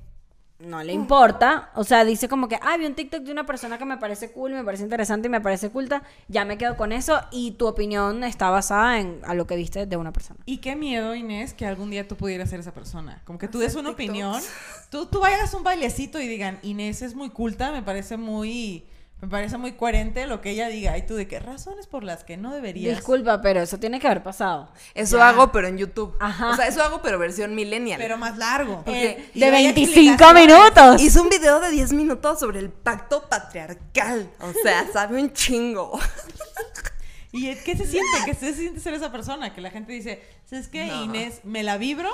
[0.61, 3.79] no le importa, o sea, dice como que, ah, vi un TikTok de una persona
[3.79, 6.93] que me parece cool, me parece interesante y me parece culta, ya me quedo con
[6.93, 10.41] eso y tu opinión está basada en a lo que viste de una persona.
[10.47, 13.23] Y qué miedo, Inés, que algún día tú pudieras ser esa persona.
[13.25, 14.11] Como que tú des una TikToks.
[14.11, 14.43] opinión,
[14.91, 18.85] tú, tú vayas a un bailecito y digan, Inés es muy culta, me parece muy,
[19.21, 20.97] me parece muy coherente lo que ella diga.
[20.97, 22.97] Y tú de qué razones por las que no deberías.
[22.97, 24.71] Disculpa, pero eso tiene que haber pasado.
[24.95, 25.29] Eso Ya.
[25.29, 26.16] hago, pero en YouTube.
[26.21, 26.51] Ajá.
[26.51, 27.99] O sea, eso hago, pero versión millennial.
[28.01, 28.83] Pero más largo.
[28.87, 28.93] De
[29.35, 29.81] hay 25
[30.25, 30.47] explicaciones.
[30.47, 31.03] minutos.
[31.03, 34.31] Hice un video de 10 minutos sobre el pacto patriarcal.
[34.41, 35.99] O sea, sabe un chingo.
[37.33, 38.09] ¿Y qué se siente?
[38.25, 39.55] ¿Qué se siente ser esa persona?
[39.55, 40.87] Que la gente dice, ¿sabes qué?
[40.87, 41.05] No.
[41.05, 42.11] Inés, me la vibro,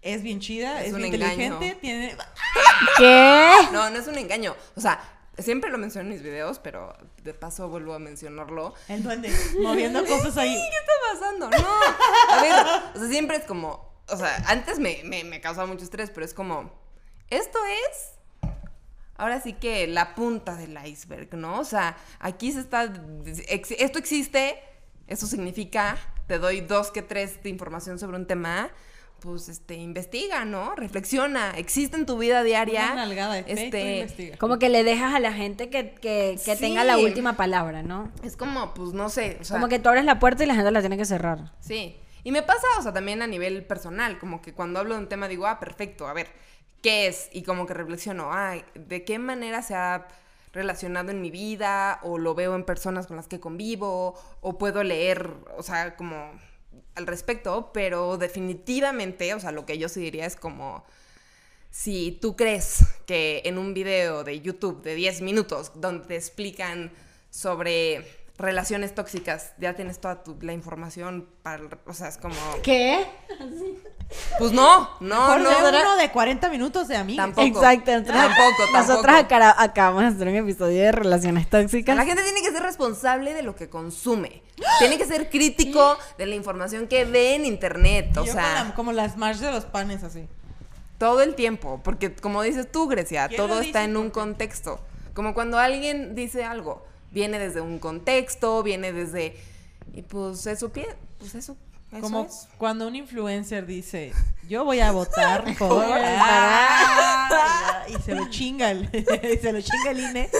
[0.00, 1.32] es bien chida, Es es, un bien engaño.
[1.44, 2.16] inteligente, tiene...
[2.98, 3.52] ¿Qué?
[3.72, 4.56] No, no es un engaño.
[4.74, 4.98] O sea,
[5.38, 8.74] siempre lo menciono en mis videos, pero de paso vuelvo a mencionarlo.
[8.88, 9.30] El duende,
[9.60, 10.54] moviendo cosas ahí.
[10.54, 11.50] ¿Qué está pasando?
[11.50, 12.34] No.
[12.34, 12.52] A ver,
[12.94, 13.92] o sea, siempre es como.
[14.08, 16.72] O sea, antes me, me, me causaba mucho estrés, pero es como.
[17.30, 18.50] Esto es.
[19.16, 21.60] Ahora sí que la punta del iceberg, ¿no?
[21.60, 22.92] O sea, aquí se está.
[23.24, 24.58] Esto existe.
[25.06, 25.96] Eso significa.
[26.26, 28.70] Te doy dos que tres de información sobre un tema.
[29.22, 30.74] Pues este, investiga, ¿no?
[30.74, 31.52] Reflexiona.
[31.52, 32.86] Existe en tu vida diaria.
[32.86, 34.36] Una nalgada de fe tú este, investiga.
[34.36, 38.10] Como que le dejas a la gente que, que, que tenga la última palabra, ¿no?
[38.24, 39.38] Es como, pues no sé.
[39.40, 41.52] O sea, Como que tú abres la puerta y la gente la tiene que cerrar.
[41.60, 41.96] Sí.
[42.24, 45.08] Y me pasa, o sea, también a nivel personal, como que cuando hablo de un
[45.08, 46.26] tema digo, ah, perfecto, a ver,
[46.82, 47.28] ¿qué es?
[47.32, 50.08] Y como que reflexiono, ah, ¿de qué manera se ha
[50.52, 52.00] relacionado en mi vida?
[52.02, 56.32] O lo veo en personas con las que convivo, o puedo leer, o sea, como
[56.94, 60.84] al respecto, pero definitivamente, o sea, lo que yo sí diría es como,
[61.70, 66.92] si tú crees que en un video de YouTube de 10 minutos donde te explican
[67.30, 68.06] sobre
[68.38, 73.06] relaciones tóxicas, ya tienes toda tu- la información para, el- o sea, es como, ¿Qué?
[74.38, 75.50] pues no, no, Mejor no.
[75.72, 77.24] de uno de 40 minutos de amigos.
[77.24, 77.46] Tampoco.
[77.46, 77.90] Exacto.
[77.92, 79.54] nosotros- Tampoco, Nosotros tampoco.
[79.58, 81.96] acabamos de hacer un episodio de relaciones tóxicas.
[81.96, 84.42] La gente tiene que ser responsable de lo que consume.
[84.78, 88.16] Tiene que ser crítico de la información que ve en internet.
[88.16, 90.26] O Yo sea, la- como las march de los panes así.
[90.98, 91.80] todo el tiempo.
[91.82, 93.90] Porque como dices tú, Grecia, ¿Quién todo está dice?
[93.90, 94.78] en un contexto.
[95.14, 99.36] Como cuando alguien dice algo, viene desde un contexto, viene desde.
[99.94, 101.56] Y pues eso, pie- pues eso.
[101.92, 102.48] Eso Como es.
[102.58, 104.12] cuando un influencer dice,
[104.48, 105.84] yo voy a votar por...
[107.88, 110.30] Y se lo chinga el, y se lo chinga el INE.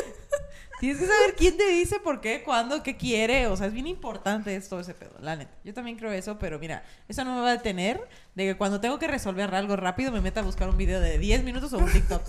[0.80, 3.46] Tienes que saber quién te dice por qué, cuándo, qué quiere.
[3.46, 5.52] O sea, es bien importante esto, ese pedo, la neta.
[5.62, 8.00] Yo también creo eso, pero mira, eso no me va a detener
[8.34, 11.18] de que cuando tengo que resolver algo rápido me meta a buscar un video de
[11.18, 12.22] 10 minutos o un TikTok.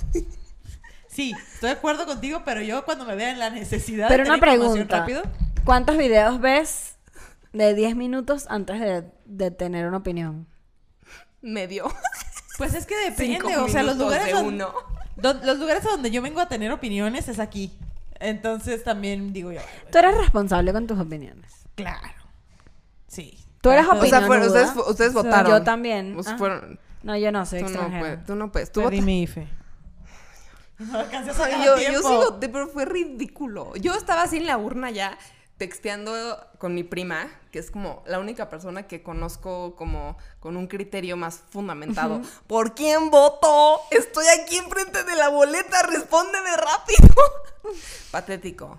[1.08, 4.30] Sí, estoy de acuerdo contigo, pero yo cuando me vea en la necesidad Pero de
[4.30, 5.00] una pregunta.
[5.00, 5.24] rápido,
[5.64, 6.93] ¿Cuántos videos ves
[7.54, 10.48] de 10 minutos antes de, de tener una opinión?
[11.42, 11.92] Medio.
[12.58, 14.74] pues es que Cinco depende, o sea, los minutos lugares de donde- uno.
[15.16, 17.78] Do- los lugares a donde yo vengo a tener opiniones es aquí.
[18.20, 21.52] Entonces también digo yo, Tú eres responsable con tus opiniones.
[21.76, 22.24] claro.
[23.08, 23.38] Sí.
[23.62, 24.62] Tú eres O sea, Opinión fueron- nuda.
[24.64, 25.52] ustedes, fu- ustedes votaron.
[25.52, 26.18] Yo también.
[26.26, 26.36] Ah.
[26.38, 28.00] fueron- No, yo no soy tú no extranjera.
[28.02, 28.26] puedes.
[28.26, 28.72] Tú no puedes.
[28.72, 29.06] Tú Perdí votaste.
[29.06, 29.48] mi IFE.
[30.80, 32.10] No alcancé a sacar Ay, a yo, yo tiempo.
[32.10, 33.76] sí voté, pero fue ridículo.
[33.76, 35.18] Yo estaba así en la urna ya,
[35.64, 40.68] texteando con mi prima, que es como la única persona que conozco como con un
[40.68, 42.22] criterio más fundamentado.
[42.48, 43.80] ¿Por quién voto?
[43.90, 47.16] Estoy aquí enfrente de la boleta, respóndeme rápido.
[48.12, 48.78] Patético.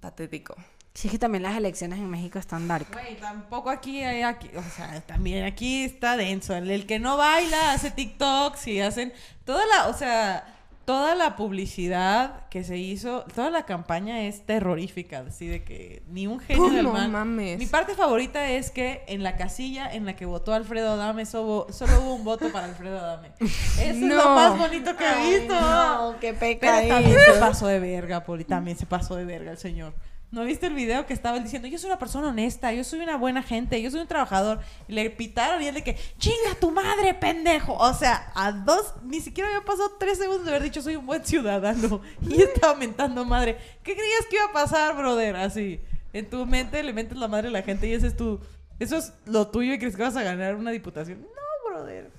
[0.00, 0.56] Patético.
[0.92, 2.88] Sí, es que también las elecciones en México están dark.
[2.92, 6.52] Güey, tampoco aquí hay aquí, o sea, también aquí está denso.
[6.56, 9.12] El, el que no baila hace TikToks y hacen
[9.44, 10.55] toda la, o sea,
[10.86, 16.26] toda la publicidad que se hizo, toda la campaña es terrorífica, así de que ni
[16.26, 17.10] un genio del no mal.
[17.10, 17.58] mames.
[17.58, 21.66] Mi parte favorita es que en la casilla en la que votó Alfredo Adame solo,
[21.70, 23.32] solo hubo un voto para Alfredo Adame.
[23.40, 24.34] Eso es lo No.
[24.36, 26.16] más bonito que he visto.
[26.20, 28.44] qué Pero también se pasó de verga, Poli.
[28.44, 29.92] También se pasó de verga el señor.
[30.32, 33.00] ¿No viste el video que estaba él diciendo, yo soy una persona honesta, yo soy
[33.00, 34.58] una buena gente, yo soy un trabajador?
[34.88, 37.74] Y le pitaron y él de que, chinga tu madre, pendejo.
[37.74, 41.06] O sea, a dos, ni siquiera había pasado tres segundos de haber dicho, soy un
[41.06, 42.00] buen ciudadano.
[42.28, 43.56] Y estaba mentando madre.
[43.84, 45.36] ¿Qué creías que iba a pasar, brother?
[45.36, 45.80] Así,
[46.12, 48.40] en tu mente le metes la madre a la gente y ese es tu,
[48.80, 51.20] eso es lo tuyo y crees que vas a ganar una diputación.
[51.22, 52.10] No, brother.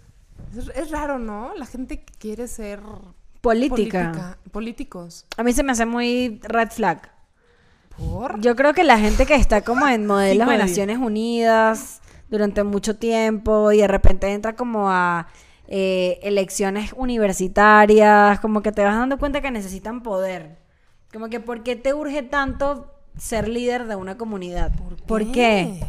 [0.58, 1.54] Es, es raro, ¿no?
[1.56, 2.80] La gente quiere ser
[3.42, 4.12] Política.
[4.12, 5.26] política- políticos.
[5.36, 7.12] A mí se me hace muy red flag.
[7.98, 8.40] ¿Por?
[8.42, 10.58] Yo creo que la gente que está como en modelos de.
[10.58, 15.28] Naciones Unidas durante mucho tiempo y de repente entra como a
[15.68, 20.58] eh, elecciones universitarias, como que te vas dando cuenta que necesitan poder.
[21.12, 24.72] Como que ¿por qué te urge tanto ser líder de una comunidad?
[25.08, 25.80] ¿Por qué?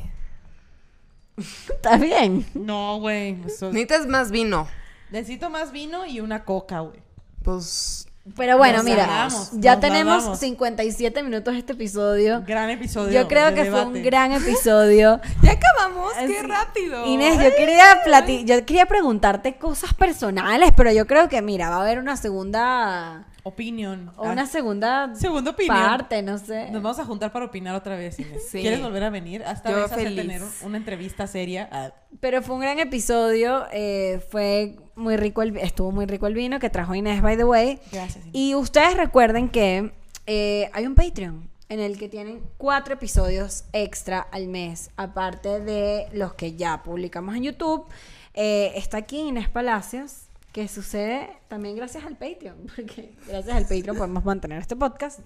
[1.36, 2.46] ¿Está bien?
[2.54, 3.36] No, güey.
[3.46, 4.66] eso- Necesitas más vino.
[5.10, 7.00] Necesito más vino y una coca, güey.
[7.42, 10.38] Pues Pero bueno, Nos mira, ya tenemos damos.
[10.38, 12.42] 57 minutos este episodio.
[12.46, 13.12] Gran episodio.
[13.22, 15.20] Yo creo que fue un gran episodio.
[15.42, 17.06] ya acabamos, qué rápido.
[17.06, 21.76] Inés, yo quería plati- yo quería preguntarte cosas personales, pero yo creo que mira, va
[21.76, 24.12] a haber una segunda Opinión.
[24.16, 25.76] o una segunda segunda opinión.
[25.76, 26.70] parte, no sé.
[26.70, 28.42] Nos vamos a juntar para opinar otra vez, Inés.
[28.50, 28.60] Sí.
[28.60, 29.42] ¿Quieres volver a venir?
[29.44, 30.16] Hasta vez feliz.
[30.16, 31.68] tener un- una entrevista seria.
[31.72, 36.34] Ah, Pero fue un gran episodio, eh, fue muy rico el estuvo muy rico el
[36.34, 37.78] vino que trajo Inés by the way.
[37.90, 38.24] gracias.
[38.32, 39.92] Y ustedes recuerden que
[40.26, 46.06] eh, hay un Patreon en el que tienen cuatro episodios extra al mes, aparte de
[46.12, 47.86] los que ya publicamos en YouTube.
[48.34, 53.96] Eh, está aquí Inés Palacios, que sucede también gracias al Patreon, porque gracias al Patreon
[53.96, 55.20] podemos mantener este podcast.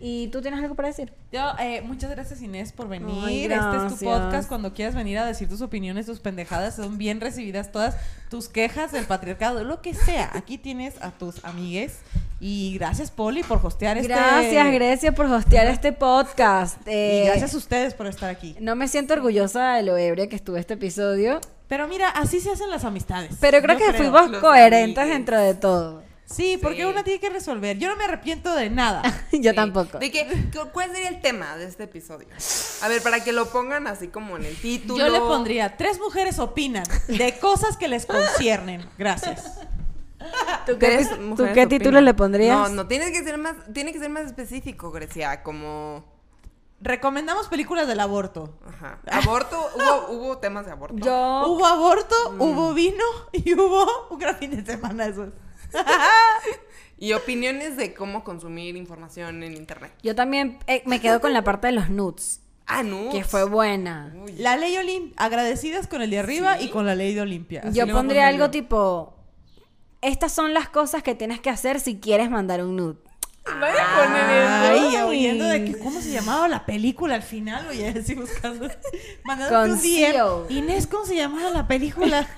[0.00, 1.12] ¿Y tú tienes algo para decir?
[1.32, 3.14] Yo, eh, muchas gracias Inés por venir.
[3.24, 4.00] Ay, este es tu gracias.
[4.02, 4.48] podcast.
[4.48, 7.96] Cuando quieras venir a decir tus opiniones, tus pendejadas, son bien recibidas todas
[8.30, 10.30] tus quejas del patriarcado, lo que sea.
[10.34, 11.98] Aquí tienes a tus amigues.
[12.44, 14.08] Y gracias, Poli, por hostear este.
[14.12, 16.76] Gracias, Grecia, por hostear este podcast.
[16.88, 18.56] Y Eh, gracias a ustedes por estar aquí.
[18.60, 22.50] No me siento orgullosa de lo ebria que estuve este episodio, Pero mira, así se
[22.50, 23.36] hacen las amistades.
[23.40, 25.16] pero creo Yo que fuimos Los coherentes amigues.
[25.16, 26.02] dentro de todo.
[26.26, 26.84] Sí, porque Sí.
[26.84, 27.76] uno tiene que resolver.
[27.78, 29.02] Yo no me arrepiento de nada.
[29.32, 29.56] Yo Sí.
[29.56, 29.98] tampoco.
[29.98, 32.26] ¿De qué, cu- ¿Cuál sería el tema de este episodio?
[32.82, 34.98] A ver, para que lo pongan así como en el título.
[34.98, 38.88] Yo le pondría, tres mujeres opinan de cosas que les conciernen.
[38.98, 39.58] Gracias.
[40.66, 41.68] ¿Tú qué, Tres pi- ¿tú mujeres qué opinan.
[41.68, 42.56] título le pondrías?
[42.56, 46.04] No, no, tiene que ser más, tiene que ser más específico, Grecia, como
[46.80, 48.58] recomendamos películas del aborto.
[48.66, 48.98] Ajá.
[49.10, 50.96] Aborto, hubo, hubo temas de aborto.
[50.96, 52.40] Yo, Hubo aborto, Mm.
[52.40, 55.28] hubo vino y hubo un gran fin de semana eso.
[56.98, 59.92] Y opiniones de cómo consumir información en internet.
[60.04, 63.10] yo también eh, me quedo con la parte de los nudes, Ah, no.
[63.10, 64.14] que fue buena.
[64.24, 64.32] Uy.
[64.38, 67.62] La ley Olimpia, agradecidas con el de arriba y con la ley de Olimpia.
[67.64, 69.14] Así Yo pondría algo tipo,
[70.00, 72.98] estas son las cosas que tienes que hacer si quieres mandar un nude.
[73.44, 78.68] Ay, oyendo de que cómo se llamaba la película al final, oye, así buscando.
[79.24, 80.12] Mandándote un DM.
[80.12, 80.46] Conceal.
[80.48, 82.28] Inés, ¿cómo se llamaba la película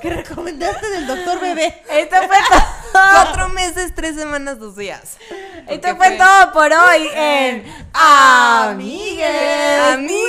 [0.00, 1.82] que recomendaste del doctor bebé?
[1.90, 2.62] Esto fue todo.
[2.92, 5.18] Cuatro meses, tres semanas, dos días.
[5.68, 9.26] Esto fue todo por hoy en Amigues.
[9.92, 10.22] Amigues.